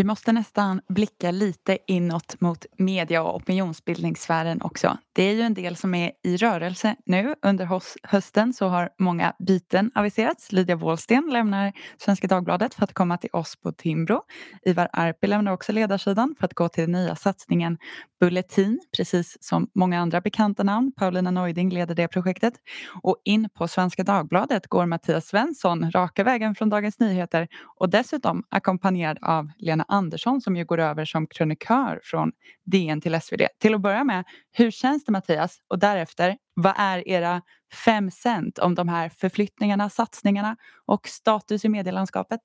Vi 0.00 0.04
måste 0.04 0.32
nästan 0.32 0.80
blicka 0.88 1.30
lite 1.30 1.78
inåt 1.86 2.40
mot 2.40 2.66
media 2.78 3.22
och 3.22 3.36
opinionsbildningssfären 3.36 4.62
också. 4.62 4.98
Det 5.12 5.22
är 5.22 5.34
ju 5.34 5.42
en 5.42 5.54
del 5.54 5.76
som 5.76 5.94
är 5.94 6.12
i 6.22 6.36
rörelse 6.36 6.96
nu. 7.06 7.34
Under 7.42 7.80
hösten 8.02 8.52
så 8.52 8.68
har 8.68 8.90
många 8.98 9.32
byten 9.38 9.90
aviserats. 9.94 10.52
Lydia 10.52 10.76
Wåhlsten 10.76 11.28
lämnar 11.32 11.72
Svenska 11.98 12.26
Dagbladet 12.26 12.74
för 12.74 12.84
att 12.84 12.94
komma 12.94 13.16
till 13.16 13.30
oss 13.32 13.56
på 13.56 13.72
Timbro. 13.72 14.22
Ivar 14.62 14.88
Arpi 14.92 15.26
lämnar 15.26 15.52
också 15.52 15.72
ledarsidan 15.72 16.34
för 16.38 16.46
att 16.46 16.54
gå 16.54 16.68
till 16.68 16.82
den 16.82 16.92
nya 16.92 17.16
satsningen 17.16 17.78
Bulletin, 18.20 18.80
precis 18.96 19.36
som 19.40 19.70
många 19.74 20.00
andra 20.00 20.20
bekanta 20.20 20.62
namn. 20.62 20.92
Paulina 20.96 21.30
Neuding 21.30 21.70
leder 21.70 21.94
det 21.94 22.08
projektet. 22.08 22.54
Och 23.02 23.16
in 23.24 23.48
på 23.54 23.68
Svenska 23.68 24.04
Dagbladet 24.04 24.66
går 24.66 24.86
Mattias 24.86 25.26
Svensson 25.26 25.90
raka 25.90 26.24
vägen 26.24 26.54
från 26.54 26.68
Dagens 26.68 26.98
Nyheter 26.98 27.48
och 27.78 27.90
dessutom 27.90 28.42
ackompanjerad 28.48 29.18
av 29.22 29.50
Lena 29.58 29.84
Andersson 29.90 30.40
som 30.40 30.56
ju 30.56 30.64
går 30.64 30.80
över 30.80 31.04
som 31.04 31.26
krönikör 31.26 32.00
från 32.02 32.32
DN 32.64 33.00
till 33.00 33.20
SvD. 33.20 33.42
Till 33.58 33.74
att 33.74 33.80
börja 33.80 34.04
med, 34.04 34.24
hur 34.52 34.70
känns 34.70 35.04
det 35.04 35.12
Mattias? 35.12 35.58
Och 35.68 35.78
därefter, 35.78 36.36
vad 36.54 36.74
är 36.76 37.08
era 37.08 37.42
fem 37.84 38.10
cent 38.10 38.58
om 38.58 38.74
de 38.74 38.88
här 38.88 39.08
förflyttningarna, 39.08 39.90
satsningarna 39.90 40.56
och 40.86 41.08
status 41.08 41.64
i 41.64 41.68
medielandskapet? 41.68 42.40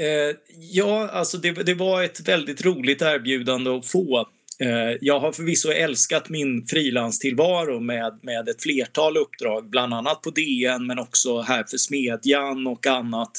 Eh, 0.00 0.36
ja, 0.72 1.08
alltså 1.08 1.38
det, 1.38 1.52
det, 1.52 1.74
var 1.74 2.02
ett 2.02 2.28
väldigt 2.28 2.64
roligt 2.64 3.02
erbjudande 3.02 3.70
att 3.70 3.86
få. 3.86 4.26
Eh, 4.58 4.98
jag 5.00 5.20
har 5.20 5.32
förvisso 5.32 5.70
älskat 5.70 6.28
min 6.28 6.66
frilanstillvaro 6.66 7.80
med, 7.80 8.18
med 8.22 8.48
ett 8.48 8.62
flertal 8.62 9.16
uppdrag, 9.16 9.70
bland 9.70 9.94
annat 9.94 10.22
på 10.22 10.30
DN 10.30 10.86
men 10.86 10.98
också 10.98 11.40
här 11.40 11.64
för 11.64 11.76
Smedjan 11.76 12.66
och 12.66 12.86
annat. 12.86 13.30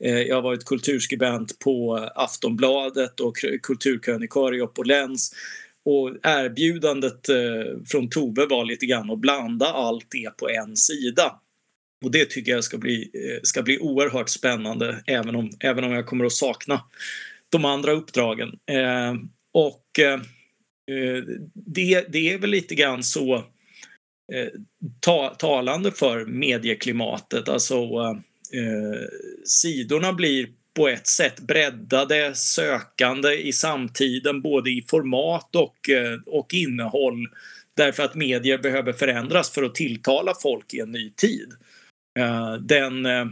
Eh, 0.00 0.20
jag 0.20 0.34
har 0.34 0.42
varit 0.42 0.64
kulturskribent 0.64 1.58
på 1.58 1.96
Aftonbladet 2.14 3.20
och 3.20 3.36
kulturkrönikör 3.62 4.54
i 4.54 4.62
Opolens. 4.62 5.34
Och 5.84 6.08
erbjudandet 6.22 7.28
eh, 7.28 7.36
från 7.86 8.08
Tove 8.08 8.46
var 8.46 8.64
lite 8.64 8.86
grann 8.86 9.10
att 9.10 9.18
blanda 9.18 9.66
allt 9.66 10.06
det 10.10 10.36
på 10.36 10.48
en 10.48 10.76
sida. 10.76 11.40
Och 12.04 12.10
det 12.10 12.30
tycker 12.30 12.52
jag 12.52 12.64
ska 12.64 12.78
bli, 12.78 13.10
ska 13.42 13.62
bli 13.62 13.78
oerhört 13.78 14.28
spännande 14.28 15.02
även 15.06 15.36
om, 15.36 15.50
även 15.60 15.84
om 15.84 15.92
jag 15.92 16.06
kommer 16.06 16.24
att 16.24 16.32
sakna 16.32 16.80
de 17.48 17.64
andra 17.64 17.92
uppdragen. 17.92 18.48
och 19.52 20.00
Eh, 20.90 21.22
det, 21.54 22.06
det 22.08 22.32
är 22.32 22.38
väl 22.38 22.50
lite 22.50 22.74
grann 22.74 23.02
så 23.02 23.34
eh, 24.32 24.48
ta, 25.00 25.34
talande 25.38 25.92
för 25.92 26.24
medieklimatet. 26.24 27.48
Alltså 27.48 27.74
eh, 28.52 29.00
sidorna 29.44 30.12
blir 30.12 30.48
på 30.76 30.88
ett 30.88 31.06
sätt 31.06 31.40
breddade, 31.40 32.34
sökande 32.34 33.34
i 33.34 33.52
samtiden 33.52 34.42
både 34.42 34.70
i 34.70 34.84
format 34.88 35.56
och, 35.56 35.90
eh, 35.90 36.18
och 36.26 36.54
innehåll 36.54 37.28
därför 37.76 38.02
att 38.02 38.14
medier 38.14 38.58
behöver 38.58 38.92
förändras 38.92 39.50
för 39.50 39.62
att 39.62 39.74
tilltala 39.74 40.34
folk 40.42 40.74
i 40.74 40.80
en 40.80 40.92
ny 40.92 41.10
tid. 41.10 41.52
Eh, 42.18 42.54
den 42.54 43.06
eh, 43.06 43.26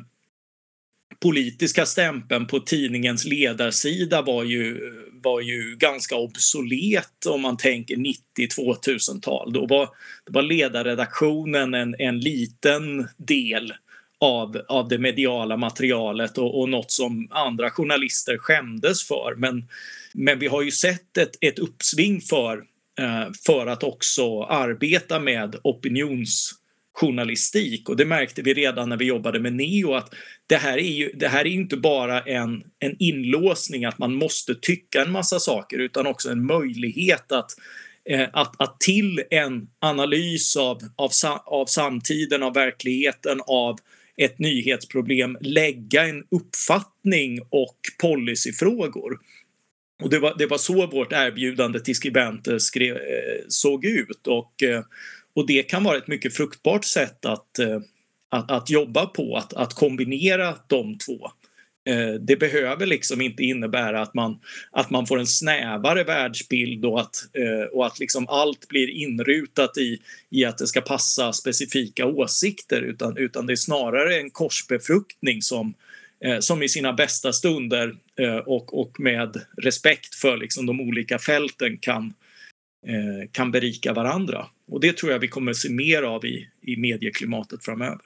politiska 1.21 1.87
stämpeln 1.87 2.47
på 2.47 2.61
tidningens 2.61 3.25
ledarsida 3.25 4.23
var 4.23 4.45
ju, 4.45 4.93
var 5.23 5.41
ju 5.41 5.77
ganska 5.77 6.17
obsolet 6.17 7.27
om 7.29 7.43
man 7.43 7.57
tänker 7.57 7.97
90-2000-tal. 7.97 9.53
Då 9.53 9.67
var, 9.67 9.89
då 10.27 10.33
var 10.33 10.43
ledarredaktionen 10.43 11.75
en, 11.75 11.95
en 11.99 12.21
liten 12.21 13.09
del 13.17 13.73
av, 14.21 14.61
av 14.69 14.89
det 14.89 14.99
mediala 14.99 15.57
materialet 15.57 16.39
och, 16.39 16.61
och 16.61 16.69
något 16.69 16.91
som 16.91 17.29
andra 17.31 17.71
journalister 17.71 18.39
skämdes 18.39 19.09
för. 19.09 19.35
Men, 19.37 19.69
men 20.15 20.39
vi 20.39 20.47
har 20.47 20.63
ju 20.63 20.71
sett 20.71 21.17
ett, 21.17 21.37
ett 21.41 21.59
uppsving 21.59 22.21
för, 22.21 22.57
eh, 22.99 23.33
för 23.47 23.67
att 23.67 23.83
också 23.83 24.43
arbeta 24.43 25.21
med 25.21 25.57
opinions 25.65 26.55
journalistik 26.95 27.89
och 27.89 27.97
det 27.97 28.05
märkte 28.05 28.43
vi 28.43 28.55
redan 28.55 28.89
när 28.89 28.97
vi 28.97 29.05
jobbade 29.05 29.41
med 29.41 29.53
Neo 29.53 29.95
att 29.95 30.15
det 30.47 30.57
här 30.57 30.79
är 30.79 30.93
ju 30.93 31.13
det 31.15 31.29
här 31.29 31.41
är 31.41 31.51
inte 31.51 31.77
bara 31.77 32.21
en, 32.21 32.63
en 32.79 32.97
inlåsning 32.99 33.85
att 33.85 33.99
man 33.99 34.15
måste 34.15 34.55
tycka 34.55 35.03
en 35.03 35.13
massa 35.13 35.39
saker 35.39 35.79
utan 35.79 36.07
också 36.07 36.31
en 36.31 36.47
möjlighet 36.47 37.33
att 37.33 37.51
eh, 38.11 38.29
att, 38.33 38.61
att 38.61 38.81
till 38.81 39.23
en 39.31 39.69
analys 39.79 40.57
av, 40.57 40.79
av, 40.97 41.11
av 41.45 41.67
samtiden, 41.67 42.43
av 42.43 42.55
verkligheten, 42.55 43.41
av 43.47 43.79
ett 44.17 44.39
nyhetsproblem 44.39 45.39
lägga 45.41 46.05
en 46.07 46.25
uppfattning 46.31 47.41
och 47.51 47.79
policyfrågor. 48.01 49.19
Och 50.03 50.11
det 50.11 50.19
var, 50.19 50.35
det 50.39 50.47
var 50.47 50.59
så 50.59 50.87
vårt 50.87 51.13
erbjudande 51.13 51.81
till 51.81 51.95
skribenter 51.95 52.59
skrev, 52.59 52.97
eh, 52.97 53.45
såg 53.49 53.85
ut. 53.85 54.27
Och, 54.27 54.63
eh, 54.63 54.83
och 55.35 55.47
det 55.47 55.63
kan 55.63 55.85
vara 55.85 55.97
ett 55.97 56.09
mycket 56.09 56.37
fruktbart 56.37 56.85
sätt 56.85 57.25
att, 57.25 57.59
eh, 57.59 57.81
att, 58.29 58.51
att 58.51 58.71
jobba 58.71 59.07
på, 59.07 59.37
att, 59.37 59.53
att 59.53 59.75
kombinera 59.75 60.55
de 60.67 60.99
två. 60.99 61.31
Eh, 61.87 62.15
det 62.15 62.37
behöver 62.37 62.87
liksom 62.87 63.21
inte 63.21 63.43
innebära 63.43 64.03
att 64.03 64.15
man, 64.15 64.41
att 64.71 64.91
man 64.91 65.07
får 65.07 65.19
en 65.19 65.27
snävare 65.27 66.05
världsbild 66.05 66.85
och 66.85 67.01
att, 67.01 67.17
eh, 67.33 67.67
och 67.73 67.87
att 67.87 68.01
liksom 68.01 68.29
allt 68.29 68.69
blir 68.69 68.91
inrutat 68.91 69.79
i, 69.79 69.99
i 70.31 70.45
att 70.45 70.59
det 70.59 70.67
ska 70.67 70.81
passa 70.81 71.33
specifika 71.33 72.07
åsikter 72.07 72.83
utan, 72.83 73.17
utan 73.17 73.47
det 73.47 73.53
är 73.53 73.57
snarare 73.57 74.17
en 74.21 74.31
korsbefruktning 74.31 75.43
som, 75.43 75.75
som 76.41 76.63
i 76.63 76.69
sina 76.69 76.93
bästa 76.93 77.33
stunder 77.33 77.97
och, 78.45 78.81
och 78.81 79.01
med 79.01 79.41
respekt 79.57 80.15
för 80.15 80.37
liksom 80.37 80.67
de 80.67 80.81
olika 80.81 81.19
fälten 81.19 81.79
kan, 81.79 82.15
kan 83.33 83.51
berika 83.51 83.93
varandra. 83.93 84.47
Och 84.67 84.81
det 84.81 84.97
tror 84.97 85.13
jag 85.13 85.19
vi 85.19 85.29
kommer 85.29 85.53
se 85.53 85.71
mer 85.71 86.03
av 86.03 86.25
i, 86.25 86.49
i 86.63 86.77
medieklimatet 86.77 87.65
framöver. 87.65 88.01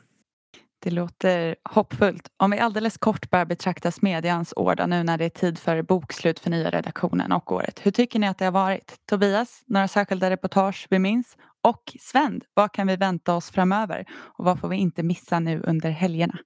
Det 0.80 0.90
låter 0.90 1.56
hoppfullt. 1.64 2.28
Om 2.36 2.50
vi 2.50 2.58
alldeles 2.58 2.98
kort 2.98 3.30
bör 3.30 3.44
betrakta 3.44 3.90
Smedjans 3.90 4.52
år 4.56 4.86
nu 4.86 5.02
när 5.02 5.18
det 5.18 5.24
är 5.24 5.28
tid 5.28 5.58
för 5.58 5.82
bokslut 5.82 6.38
för 6.38 6.50
nya 6.50 6.70
redaktionen 6.70 7.32
och 7.32 7.52
året. 7.52 7.80
Hur 7.86 7.90
tycker 7.90 8.18
ni 8.18 8.28
att 8.28 8.38
det 8.38 8.44
har 8.44 8.52
varit? 8.52 8.96
Tobias, 9.10 9.62
några 9.66 9.88
särskilda 9.88 10.30
reportage 10.30 10.86
vi 10.90 10.98
minns? 10.98 11.36
Och 11.62 11.96
Sven, 12.00 12.40
vad 12.54 12.72
kan 12.72 12.86
vi 12.86 12.96
vänta 12.96 13.34
oss 13.34 13.50
framöver? 13.50 14.04
Och 14.10 14.44
vad 14.44 14.60
får 14.60 14.68
vi 14.68 14.76
inte 14.76 15.02
missa 15.02 15.40
nu 15.40 15.62
under 15.64 15.90
helgerna? 15.90 16.38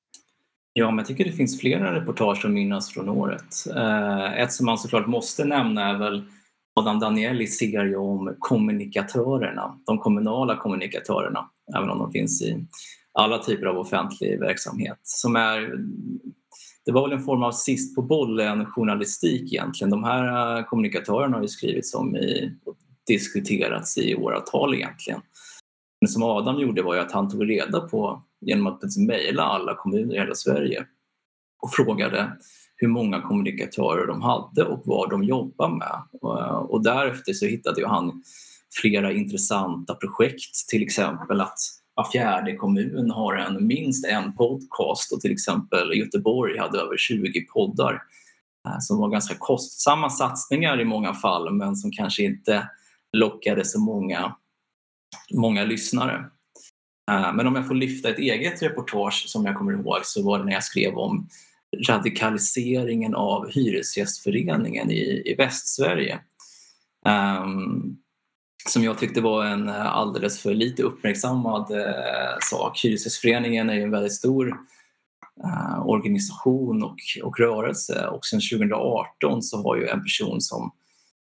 Ja, 0.73 0.91
men 0.91 0.99
jag 0.99 1.07
tycker 1.07 1.25
det 1.25 1.33
finns 1.33 1.61
flera 1.61 2.01
reportage 2.01 2.45
att 2.45 2.51
minnas 2.51 2.91
från 2.91 3.09
året. 3.09 3.55
Eh, 3.77 4.33
ett 4.33 4.53
som 4.53 4.67
man 4.67 4.79
såklart 4.79 5.07
måste 5.07 5.45
nämna 5.45 5.89
är 5.89 5.99
väl 5.99 6.25
Adam 6.75 7.01
Danieli 7.01 7.47
ser 7.47 7.85
ju 7.85 7.97
om 7.97 8.37
kommunikatörerna, 8.39 9.79
de 9.87 9.99
kommunala 9.99 10.57
kommunikatörerna, 10.57 11.51
även 11.77 11.91
om 11.91 11.99
de 11.99 12.13
finns 12.13 12.43
i 12.43 12.67
alla 13.13 13.39
typer 13.39 13.67
av 13.67 13.79
offentlig 13.79 14.41
verksamhet. 14.41 14.99
Som 15.03 15.37
är, 15.37 15.75
det 16.85 16.93
var 16.93 17.09
väl 17.09 17.19
en 17.19 17.25
form 17.25 17.43
av 17.43 17.53
sist 17.53 17.95
på 17.95 18.03
bollen 18.03 18.67
journalistik 18.67 19.53
egentligen. 19.53 19.91
De 19.91 20.05
här 20.05 20.59
eh, 20.59 20.65
kommunikatörerna 20.65 21.37
har 21.37 21.43
ju 21.43 21.49
skrivits 21.49 21.95
om 21.95 22.17
i, 22.17 22.53
och 22.65 22.77
diskuterats 23.07 23.99
i 23.99 24.15
åratal 24.15 24.75
egentligen. 24.75 25.21
Men 26.01 26.09
som 26.09 26.23
Adam 26.23 26.61
gjorde 26.61 26.83
var 26.83 26.95
ju 26.95 27.01
att 27.01 27.13
han 27.13 27.31
tog 27.31 27.51
reda 27.51 27.81
på 27.81 28.23
genom 28.41 28.67
att 28.67 28.97
mejla 28.97 29.43
alla 29.43 29.75
kommuner 29.75 30.15
i 30.15 30.19
hela 30.19 30.35
Sverige 30.35 30.87
och 31.63 31.73
frågade 31.73 32.33
hur 32.83 32.89
många 32.89 33.21
kommunikatörer 33.21 34.07
de 34.07 34.23
hade 34.23 34.65
och 34.65 34.83
vad 34.85 35.11
de 35.11 35.25
jobbade 35.25 35.75
med. 35.75 36.03
Eh, 36.25 36.57
och 36.57 36.83
därefter 36.83 37.33
så 37.33 37.47
hittade 37.47 37.81
ju 37.81 37.87
han 37.87 38.23
flera 38.81 39.13
intressanta 39.13 39.95
projekt, 39.95 40.69
till 40.69 40.83
exempel 40.83 41.41
att 41.41 41.59
var 41.95 42.11
fjärde 42.13 42.57
kommun 42.57 43.11
har 43.11 43.35
en, 43.35 43.67
minst 43.67 44.07
en 44.07 44.37
podcast 44.37 45.13
och 45.13 45.21
till 45.21 45.33
exempel 45.33 45.99
Göteborg 45.99 46.59
hade 46.59 46.79
över 46.79 46.97
20 46.97 47.47
poddar 47.47 48.03
eh, 48.69 48.79
som 48.81 48.99
var 48.99 49.09
ganska 49.09 49.35
kostsamma 49.39 50.11
satsningar 50.11 50.81
i 50.81 50.85
många 50.85 51.15
fall 51.15 51.55
men 51.55 51.77
som 51.77 51.91
kanske 51.91 52.23
inte 52.23 52.69
lockade 53.13 53.65
så 53.65 53.81
många, 53.81 54.37
många 55.35 55.65
lyssnare. 55.65 56.25
Eh, 57.11 57.35
men 57.35 57.47
om 57.47 57.55
jag 57.55 57.69
får 57.69 57.75
lyfta 57.75 58.09
ett 58.09 58.19
eget 58.19 58.63
reportage 58.63 59.25
som 59.29 59.47
jag 59.47 59.57
kommer 59.57 59.73
ihåg 59.73 59.99
så 60.03 60.23
var 60.23 60.39
det 60.39 60.45
när 60.45 60.53
jag 60.53 60.65
skrev 60.65 60.95
om 60.95 61.29
radikaliseringen 61.89 63.15
av 63.15 63.51
Hyresgästföreningen 63.51 64.91
i, 64.91 65.23
i 65.27 65.35
Västsverige. 65.39 66.19
Um, 67.07 67.99
som 68.69 68.85
jag 68.85 68.99
tyckte 68.99 69.21
var 69.21 69.45
en 69.45 69.69
alldeles 69.69 70.39
för 70.39 70.55
lite 70.55 70.83
uppmärksammad 70.83 71.71
eh, 71.71 72.37
sak. 72.41 72.85
Hyresgästföreningen 72.85 73.71
är 73.71 73.75
ju 73.75 73.83
en 73.83 73.91
väldigt 73.91 74.13
stor 74.13 74.49
eh, 75.45 75.87
organisation 75.87 76.83
och, 76.83 76.97
och 77.23 77.39
rörelse 77.39 78.07
och 78.07 78.27
sedan 78.27 78.41
2018 78.53 79.43
så 79.43 79.63
har 79.63 79.77
ju 79.77 79.87
en 79.87 80.03
person 80.03 80.41
som 80.41 80.73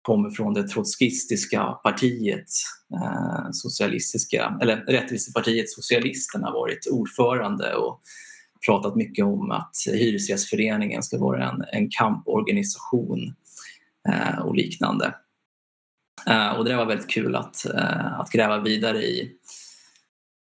kommer 0.03 0.31
från 0.31 0.55
det 0.55 0.69
trotskistiska 0.69 1.65
partiet, 1.65 2.47
eh, 2.95 3.51
socialistiska, 3.53 4.59
eller 4.63 4.77
Rättvisepartiet 4.77 5.71
Socialisterna 5.71 6.51
varit 6.51 6.87
ordförande 6.91 7.75
och 7.75 8.01
pratat 8.67 8.97
mycket 8.97 9.25
om 9.25 9.51
att 9.51 9.77
Hyresgästföreningen 9.87 11.03
ska 11.03 11.19
vara 11.19 11.51
en, 11.51 11.65
en 11.73 11.91
kamporganisation 11.91 13.35
eh, 14.09 14.39
och 14.39 14.55
liknande. 14.55 15.15
Eh, 16.27 16.51
och 16.51 16.65
det 16.65 16.77
var 16.77 16.87
väldigt 16.87 17.11
kul 17.11 17.37
att, 17.37 17.67
eh, 17.67 18.21
att 18.21 18.31
gräva 18.31 18.61
vidare 18.61 19.03
i, 19.03 19.33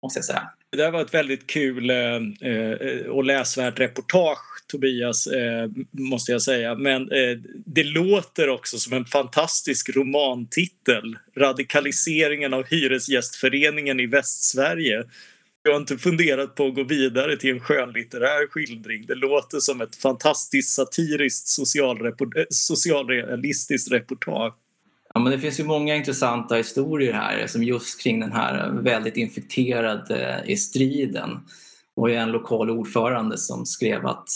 måste 0.02 0.18
jag 0.18 0.24
säga. 0.24 0.50
Det 0.70 0.76
där 0.76 0.90
var 0.90 1.00
ett 1.00 1.14
väldigt 1.14 1.46
kul 1.46 1.90
eh, 1.90 2.50
eh 2.50 3.06
och 3.06 3.24
läsvärt 3.24 3.80
reportage 3.80 4.54
Tobias, 4.66 5.26
eh, 5.26 5.68
måste 5.90 6.32
jag 6.32 6.42
säga. 6.42 6.74
Men 6.74 7.02
eh, 7.02 7.38
det 7.66 7.84
låter 7.84 8.48
också 8.48 8.78
som 8.78 8.92
en 8.92 9.04
fantastisk 9.04 9.96
romantitel. 9.96 11.16
Radikaliseringen 11.36 12.54
av 12.54 12.64
Hyresgästföreningen 12.64 14.00
i 14.00 14.06
Västsverige. 14.06 15.04
Jag 15.66 15.72
har 15.72 15.80
inte 15.80 15.98
funderat 15.98 16.54
på 16.54 16.66
att 16.66 16.74
gå 16.74 16.82
vidare 16.82 17.36
till 17.36 17.50
en 17.50 17.60
skönlitterär 17.60 18.50
skildring. 18.50 19.06
Det 19.06 19.14
låter 19.14 19.58
som 19.58 19.80
ett 19.80 19.96
fantastiskt 19.96 20.74
satiriskt 20.74 21.58
eh, 21.58 22.44
socialrealistiskt 22.50 23.92
reportage. 23.92 24.54
Ja, 25.14 25.20
men 25.20 25.32
det 25.32 25.38
finns 25.38 25.60
ju 25.60 25.64
många 25.64 25.94
intressanta 25.94 26.54
historier 26.54 27.12
här 27.12 27.46
som 27.46 27.62
just 27.62 28.02
kring 28.02 28.20
den 28.20 28.32
här 28.32 28.70
väldigt 28.82 29.16
infekterade 29.16 30.42
eh, 30.44 30.50
i 30.50 30.56
striden. 30.56 31.30
Och 31.96 32.10
en 32.10 32.32
lokal 32.32 32.70
ordförande 32.70 33.38
som 33.38 33.66
skrev 33.66 34.06
att 34.06 34.28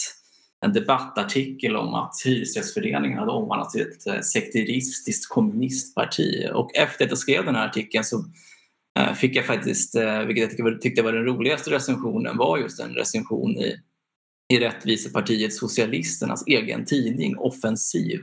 en 0.61 0.73
debattartikel 0.73 1.77
om 1.77 1.95
att 1.95 2.15
Hyresgästföreningen 2.25 3.19
hade 3.19 3.33
omvandlats 3.33 3.73
till 3.73 3.83
ett 3.83 4.07
eh, 4.07 4.21
sekteristiskt 4.21 5.29
kommunistparti. 5.29 6.49
Och 6.55 6.77
efter 6.77 7.05
att 7.05 7.11
jag 7.11 7.19
skrev 7.19 7.45
den 7.45 7.55
här 7.55 7.69
artikeln 7.69 8.05
så 8.05 8.25
fick 9.15 9.37
jag 9.37 9.47
faktiskt, 9.47 9.95
eh, 9.95 10.23
vilket 10.23 10.59
jag 10.59 10.81
tyckte 10.81 11.03
var 11.03 11.13
den 11.13 11.25
roligaste 11.25 11.71
recensionen, 11.71 12.37
var 12.37 12.59
just 12.59 12.81
en 12.81 12.95
recension 12.95 13.51
i, 13.51 13.77
i 14.53 14.59
Rättvisepartiet 14.59 15.55
Socialisternas 15.55 16.47
egen 16.47 16.85
tidning 16.85 17.37
Offensiv 17.39 18.21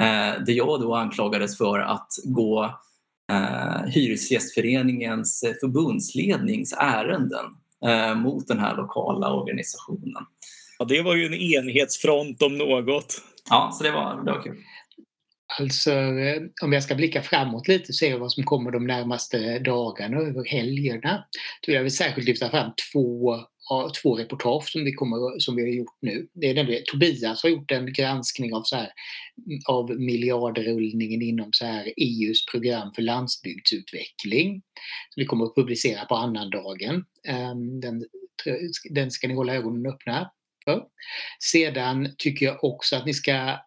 Eh, 0.00 0.44
där 0.44 0.52
jag 0.52 0.80
då 0.80 0.94
anklagades 0.94 1.58
för 1.58 1.78
att 1.78 2.08
gå 2.24 2.64
eh, 3.32 3.86
Hyresgästföreningens 3.86 5.44
förbundslednings 5.60 6.74
ärenden 6.78 7.44
eh, 7.86 8.14
mot 8.14 8.48
den 8.48 8.58
här 8.58 8.76
lokala 8.76 9.32
organisationen. 9.32 10.22
Ja, 10.78 10.84
det 10.84 11.02
var 11.02 11.14
ju 11.14 11.26
en 11.26 11.34
enhetsfront 11.34 12.42
om 12.42 12.58
något. 12.58 13.22
Ja, 13.50 13.70
så 13.72 13.84
det 13.84 13.90
var, 13.90 14.24
det 14.24 14.32
var 14.32 14.42
kul. 14.42 14.56
Alltså, 15.58 15.90
eh, 15.90 16.42
om 16.62 16.72
jag 16.72 16.82
ska 16.82 16.94
blicka 16.94 17.22
framåt 17.22 17.68
lite 17.68 17.88
och 17.88 17.94
se 17.94 18.16
vad 18.16 18.32
som 18.32 18.44
kommer 18.44 18.70
de 18.70 18.86
närmaste 18.86 19.58
dagarna 19.58 20.18
och 20.18 20.26
över 20.26 20.44
helgerna. 20.44 21.24
Då 21.60 21.66
vill 21.66 21.74
jag 21.74 21.82
vill 21.82 21.96
särskilt 21.96 22.28
lyfta 22.28 22.50
fram 22.50 22.72
två 22.92 23.38
två 24.02 24.16
reportage 24.16 24.68
som 24.72 24.84
vi, 24.84 24.92
kommer, 24.92 25.38
som 25.38 25.56
vi 25.56 25.62
har 25.62 25.68
gjort 25.68 25.98
nu. 26.00 26.28
Det 26.32 26.50
är 26.50 26.54
nämligen, 26.54 26.82
Tobias 26.86 27.42
har 27.42 27.50
gjort 27.50 27.70
en 27.70 27.92
granskning 27.92 28.54
av, 28.54 28.62
så 28.62 28.76
här, 28.76 28.88
av 29.68 29.90
miljardrullningen 29.90 31.22
inom 31.22 31.48
så 31.52 31.66
här 31.66 31.92
EUs 31.96 32.46
program 32.46 32.92
för 32.94 33.02
landsbygdsutveckling. 33.02 34.62
Som 35.10 35.20
vi 35.20 35.26
kommer 35.26 35.44
att 35.44 35.54
publicera 35.54 36.04
på 36.04 36.14
annandagen. 36.14 37.04
Ehm, 37.28 37.80
den, 37.80 38.04
den 38.90 39.10
ska 39.10 39.28
ni 39.28 39.34
hålla 39.34 39.54
ögonen 39.54 39.86
öppna 39.86 40.30
för. 40.64 40.82
Sedan 41.40 42.14
tycker 42.18 42.46
jag 42.46 42.64
också 42.64 42.96
att 42.96 43.06
ni 43.06 43.14
ska 43.14 43.58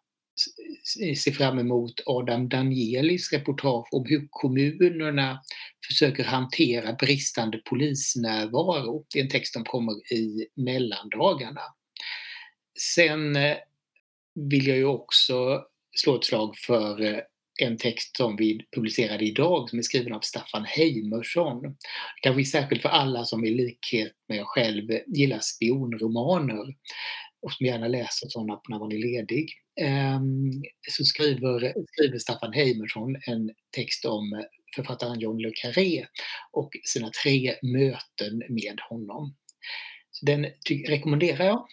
se 1.16 1.32
fram 1.32 1.60
emot 1.60 1.94
Adam 2.06 2.50
Danielis 2.50 3.34
reportage 3.34 3.88
om 3.92 4.06
hur 4.06 4.28
kommunerna 4.30 5.42
försöker 5.88 6.24
hantera 6.24 6.94
bristande 6.94 7.58
polisnärvaro. 7.58 9.06
Det 9.14 9.20
är 9.20 9.24
en 9.24 9.30
text 9.30 9.54
som 9.54 9.64
kommer 9.64 10.14
i 10.14 10.48
mellandagarna. 10.56 11.62
Sen 12.96 13.36
eh, 13.36 13.58
vill 14.36 14.68
jag 14.68 14.78
ju 14.78 14.86
också 14.86 15.64
slå 15.96 16.16
ett 16.16 16.26
slag 16.26 16.58
för 16.58 17.02
eh, 17.02 17.20
en 17.62 17.78
text 17.78 18.18
som 18.18 18.36
vi 18.36 18.66
publicerade 18.76 19.26
idag 19.26 19.70
som 19.70 19.80
är 19.80 19.84
skriven 19.84 20.14
av 20.14 20.20
Staffan 20.20 20.66
Heimersson. 20.66 21.76
Kanske 22.22 22.44
särskilt 22.46 22.82
för 22.82 22.90
alla 22.90 23.26
som 23.26 23.46
i 23.46 23.52
likhet 23.52 24.12
med 24.28 24.38
jag 24.38 24.48
själv 24.48 25.00
gillar 25.08 25.40
spionromaner 25.40 26.76
och 27.42 27.52
som 27.52 27.66
gärna 27.66 27.88
läser 27.88 28.28
sådana 28.28 28.62
när 28.70 28.80
man 28.80 28.92
är 28.92 28.98
ledig. 28.98 29.50
Ehm, 29.82 30.64
så 30.90 31.06
skriver, 31.06 31.74
skriver 31.92 32.18
Staffan 32.18 32.54
Heimerson 32.54 33.16
en 33.28 33.52
text 33.76 34.06
om 34.06 34.44
författaren 34.76 35.20
John 35.20 35.38
le 35.38 35.52
Carré 35.52 36.06
och 36.52 36.70
sina 36.84 37.10
tre 37.24 37.56
möten 37.62 38.38
med 38.50 38.80
honom. 38.90 39.36
Så 40.12 40.26
den 40.26 40.46
rekommenderar 40.88 41.46
jag. 41.46 41.68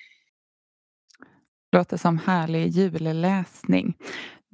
Låter 1.72 1.96
som 1.96 2.18
härlig 2.18 2.68
julläsning. 2.68 3.94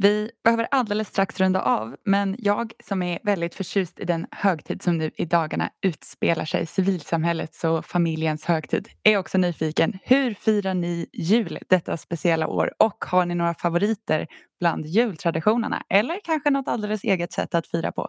Vi 0.02 0.30
behöver 0.44 0.68
alldeles 0.70 1.08
strax 1.08 1.40
runda 1.40 1.62
av, 1.62 1.96
men 2.04 2.36
jag 2.38 2.72
som 2.84 3.02
är 3.02 3.18
väldigt 3.22 3.54
förtjust 3.54 4.00
i 4.00 4.04
den 4.04 4.26
högtid 4.30 4.82
som 4.82 4.98
nu 4.98 5.10
i 5.16 5.24
dagarna 5.24 5.70
utspelar 5.82 6.44
sig, 6.44 6.66
civilsamhällets 6.66 7.64
och 7.64 7.86
familjens 7.86 8.44
högtid, 8.44 8.88
är 9.02 9.16
också 9.16 9.38
nyfiken. 9.38 9.98
Hur 10.02 10.34
firar 10.34 10.74
ni 10.74 11.06
jul 11.12 11.58
detta 11.68 11.96
speciella 11.96 12.46
år 12.46 12.72
och 12.78 13.04
har 13.04 13.26
ni 13.26 13.34
några 13.34 13.54
favoriter 13.54 14.26
bland 14.60 14.86
jultraditionerna 14.86 15.82
eller 15.88 16.20
kanske 16.24 16.50
något 16.50 16.68
alldeles 16.68 17.04
eget 17.04 17.32
sätt 17.32 17.54
att 17.54 17.66
fira 17.66 17.92
på? 17.92 18.08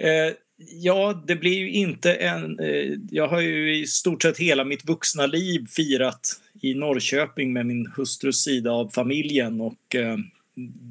Eh, 0.00 0.34
ja, 0.56 1.22
det 1.26 1.36
blir 1.36 1.58
ju 1.58 1.70
inte 1.70 2.14
en... 2.14 2.58
Eh, 2.58 2.98
jag 3.10 3.28
har 3.28 3.40
ju 3.40 3.76
i 3.80 3.86
stort 3.86 4.22
sett 4.22 4.38
hela 4.38 4.64
mitt 4.64 4.84
vuxna 4.88 5.26
liv 5.26 5.66
firat 5.76 6.40
i 6.62 6.74
Norrköping 6.74 7.52
med 7.52 7.66
min 7.66 7.92
hustrus 7.96 8.42
sida 8.42 8.72
av 8.72 8.88
familjen 8.88 9.60
och 9.60 9.94
eh, 9.94 10.16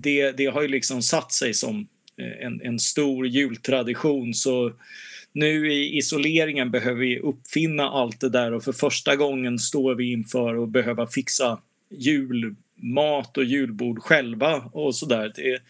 det, 0.02 0.32
det 0.32 0.46
har 0.46 0.62
ju 0.62 0.68
liksom 0.68 1.02
satt 1.02 1.32
sig 1.32 1.54
som 1.54 1.88
eh, 2.18 2.46
en, 2.46 2.62
en 2.62 2.80
stor 2.80 3.28
jultradition. 3.28 4.34
Så 4.34 4.74
nu 5.34 5.74
i 5.74 5.98
isoleringen 5.98 6.72
behöver 6.72 7.00
vi 7.00 7.20
uppfinna 7.20 7.84
allt 7.84 8.20
det 8.20 8.30
där 8.30 8.54
och 8.54 8.64
för 8.64 8.72
första 8.72 9.16
gången 9.16 9.60
står 9.60 9.96
vi 9.96 10.12
inför 10.12 10.64
att 10.64 10.70
behöva 10.70 11.08
fixa 11.08 11.60
julmat 11.90 13.38
och 13.38 13.44
julbord 13.44 14.00
själva 14.00 14.56
och 14.56 14.96
sådär. 14.96 15.34
Det, 15.36 15.62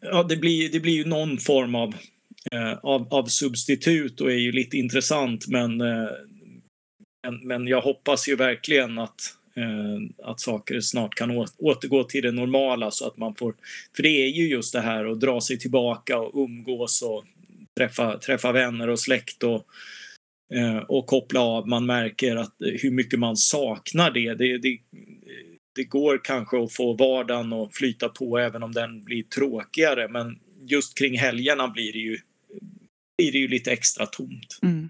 ja, 0.00 0.22
det, 0.22 0.36
blir, 0.36 0.72
det 0.72 0.80
blir 0.80 0.94
ju 0.94 1.04
någon 1.04 1.38
form 1.38 1.74
av, 1.74 1.94
eh, 2.52 2.72
av, 2.72 3.14
av 3.14 3.26
substitut 3.26 4.20
och 4.20 4.32
är 4.32 4.36
ju 4.36 4.52
lite 4.52 4.76
intressant 4.76 5.48
men, 5.48 5.80
eh, 5.80 6.08
men, 7.22 7.46
men 7.46 7.66
jag 7.66 7.80
hoppas 7.80 8.28
ju 8.28 8.36
verkligen 8.36 8.98
att 8.98 9.37
Eh, 9.58 10.26
att 10.30 10.40
saker 10.40 10.80
snart 10.80 11.14
kan 11.14 11.30
återgå 11.58 12.04
till 12.04 12.22
det 12.22 12.32
normala 12.32 12.90
så 12.90 13.06
att 13.06 13.16
man 13.16 13.34
får... 13.34 13.54
För 13.96 14.02
det 14.02 14.08
är 14.08 14.28
ju 14.28 14.48
just 14.48 14.72
det 14.72 14.80
här 14.80 15.04
att 15.04 15.20
dra 15.20 15.40
sig 15.40 15.58
tillbaka 15.58 16.18
och 16.18 16.44
umgås 16.44 17.02
och 17.02 17.24
träffa, 17.78 18.18
träffa 18.18 18.52
vänner 18.52 18.88
och 18.88 19.00
släkt 19.00 19.42
och, 19.42 19.66
eh, 20.54 20.76
och 20.76 21.06
koppla 21.06 21.40
av. 21.40 21.68
Man 21.68 21.86
märker 21.86 22.36
att 22.36 22.62
eh, 22.62 22.80
hur 22.82 22.90
mycket 22.90 23.18
man 23.18 23.36
saknar 23.36 24.10
det. 24.10 24.34
Det, 24.34 24.58
det. 24.58 24.78
det 25.76 25.84
går 25.84 26.20
kanske 26.24 26.62
att 26.62 26.72
få 26.72 26.92
vardagen 26.92 27.52
att 27.52 27.74
flyta 27.74 28.08
på 28.08 28.38
även 28.38 28.62
om 28.62 28.72
den 28.72 29.04
blir 29.04 29.22
tråkigare 29.22 30.08
men 30.08 30.38
just 30.66 30.98
kring 30.98 31.18
helgerna 31.18 31.68
blir 31.68 31.92
det 31.92 31.98
ju, 31.98 32.18
blir 33.18 33.32
det 33.32 33.38
ju 33.38 33.48
lite 33.48 33.72
extra 33.72 34.06
tomt. 34.06 34.58
Mm. 34.62 34.88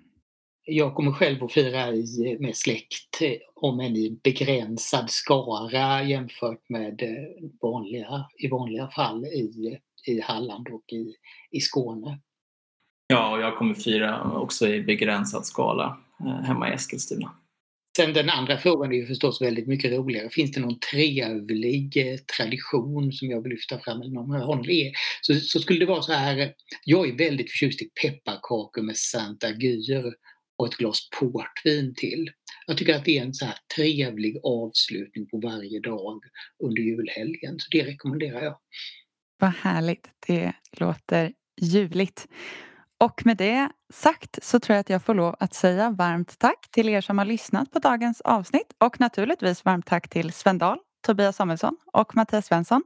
Jag 0.70 0.94
kommer 0.94 1.12
själv 1.12 1.44
att 1.44 1.52
fira 1.52 1.92
i, 1.92 2.37
med 2.40 2.57
släkt, 2.57 3.22
om 3.54 3.81
än 3.81 3.96
i 3.96 4.20
begränsad 4.24 5.11
skara 5.11 6.02
jämfört 6.02 6.68
med 6.68 7.02
eh, 7.02 7.48
vanliga, 7.62 8.26
i 8.38 8.48
vanliga 8.48 8.88
fall 8.88 9.24
i, 9.24 9.78
i 10.07 10.20
Halland 10.20 10.68
och 10.68 10.92
i, 10.92 11.14
i 11.50 11.61
Skåne. 11.61 12.18
Ja, 13.07 13.35
och 13.35 13.40
jag 13.40 13.57
kommer 13.57 13.74
fira 13.74 14.33
också 14.33 14.68
i 14.68 14.81
begränsad 14.83 15.46
skala 15.46 15.98
eh, 16.20 16.44
hemma 16.44 16.70
i 16.70 16.74
Eskilstuna. 16.74 17.31
Sen 17.96 18.12
den 18.12 18.31
andra 18.31 18.59
frågan 18.59 18.92
är 18.92 18.96
ju 18.96 19.07
förstås 19.07 19.42
väldigt 19.42 19.66
mycket 19.66 19.92
roligare. 19.92 20.28
Finns 20.31 20.52
det 20.52 20.61
någon 20.61 20.81
trevlig 20.81 21.96
eh, 21.96 22.18
tradition 22.37 23.12
som 23.12 23.31
jag 23.31 23.42
vill 23.42 23.52
lyfta 23.52 23.78
fram? 23.78 24.00
Eller 24.00 24.12
någon 24.12 24.64
så, 25.20 25.35
så 25.35 25.59
skulle 25.59 25.78
det 25.78 25.87
vara 25.87 26.02
så 26.02 26.12
här. 26.12 26.52
Jag 26.85 27.09
är 27.09 27.18
väldigt 27.18 27.50
förtjust 27.50 27.83
i 27.83 27.90
pepparkakor 28.02 28.83
med 28.83 28.96
Santa 28.96 29.50
Gyr 29.50 30.12
och 30.59 30.66
ett 30.66 30.77
glas 30.77 31.09
portvin 31.21 31.94
till. 31.94 32.31
Jag 32.66 32.79
tycker 32.79 32.94
att 32.94 33.05
det 33.05 33.18
är 33.18 33.23
en 33.23 33.35
så 33.35 33.44
här 33.44 33.57
trevlig 33.77 34.40
avslutning 34.42 35.27
på 35.27 35.40
varje 35.40 35.81
dag 35.81 36.21
under 36.64 36.83
julhelgen. 36.83 37.59
Så 37.59 37.68
det 37.71 37.85
rekommenderar 37.85 38.42
jag. 38.42 38.59
Vad 39.38 39.51
härligt. 39.51 40.11
Det 40.27 40.53
låter 40.73 41.33
ljuvligt. 41.61 42.29
Och 42.99 43.27
med 43.27 43.37
det 43.37 43.68
sagt 43.92 44.38
så 44.42 44.61
tror 44.61 44.75
jag 44.75 44.81
att 44.81 44.90
jag 44.90 45.03
får 45.03 45.14
lov 45.14 45.37
att 45.40 45.55
säga 45.55 45.90
varmt 45.90 46.38
tack 46.38 46.71
till 46.71 46.88
er 46.88 47.01
som 47.01 47.18
har 47.18 47.25
lyssnat 47.25 47.71
på 47.71 47.79
dagens 47.79 48.21
avsnitt 48.21 48.73
och 48.79 49.01
naturligtvis 49.01 49.64
varmt 49.64 49.87
tack 49.87 50.09
till 50.09 50.33
Sven 50.33 50.59
Dahl, 50.59 50.79
Tobias 51.07 51.37
Samuelsson 51.37 51.77
och 51.92 52.16
Mattias 52.16 52.47
Svensson. 52.47 52.83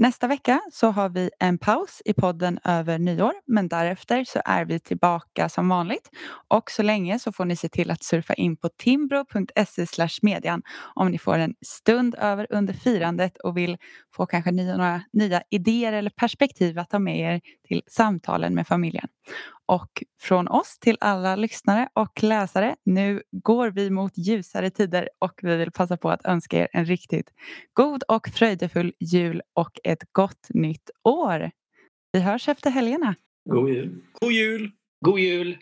Nästa 0.00 0.26
vecka 0.26 0.60
så 0.72 0.90
har 0.90 1.08
vi 1.08 1.30
en 1.38 1.58
paus 1.58 2.02
i 2.04 2.14
podden 2.14 2.58
över 2.64 2.98
nyår 2.98 3.32
men 3.46 3.68
därefter 3.68 4.24
så 4.24 4.40
är 4.44 4.64
vi 4.64 4.80
tillbaka 4.80 5.48
som 5.48 5.68
vanligt. 5.68 6.10
Och 6.48 6.70
så 6.70 6.82
länge 6.82 7.18
så 7.18 7.32
får 7.32 7.44
ni 7.44 7.56
se 7.56 7.68
till 7.68 7.90
att 7.90 8.02
surfa 8.02 8.34
in 8.34 8.56
på 8.56 8.68
timbro.se 8.68 10.08
median 10.22 10.62
om 10.94 11.10
ni 11.10 11.18
får 11.18 11.38
en 11.38 11.54
stund 11.66 12.14
över 12.18 12.46
under 12.50 12.74
firandet 12.74 13.38
och 13.38 13.56
vill 13.56 13.76
få 14.16 14.26
kanske 14.26 14.50
nya, 14.50 14.76
några 14.76 15.02
nya 15.12 15.42
idéer 15.50 15.92
eller 15.92 16.10
perspektiv 16.10 16.78
att 16.78 16.90
ta 16.90 16.98
med 16.98 17.18
er 17.18 17.40
till 17.68 17.82
samtalen 17.86 18.54
med 18.54 18.66
familjen. 18.66 19.08
Och 19.68 20.04
från 20.20 20.48
oss 20.48 20.78
till 20.78 20.96
alla 21.00 21.36
lyssnare 21.36 21.88
och 21.92 22.22
läsare, 22.22 22.76
nu 22.84 23.22
går 23.30 23.70
vi 23.70 23.90
mot 23.90 24.12
ljusare 24.18 24.70
tider 24.70 25.08
och 25.18 25.40
vi 25.42 25.56
vill 25.56 25.72
passa 25.72 25.96
på 25.96 26.10
att 26.10 26.26
önska 26.26 26.58
er 26.58 26.68
en 26.72 26.84
riktigt 26.84 27.30
god 27.72 28.02
och 28.08 28.28
fröjdefull 28.28 28.92
jul 29.00 29.42
och 29.54 29.78
ett 29.84 30.02
gott 30.12 30.46
nytt 30.48 30.90
år. 31.04 31.50
Vi 32.12 32.20
hörs 32.20 32.48
efter 32.48 32.70
helgerna. 32.70 33.14
God 33.50 33.68
jul. 33.68 34.02
God 34.20 34.32
jul. 34.32 34.70
God 35.04 35.18
jul. 35.18 35.58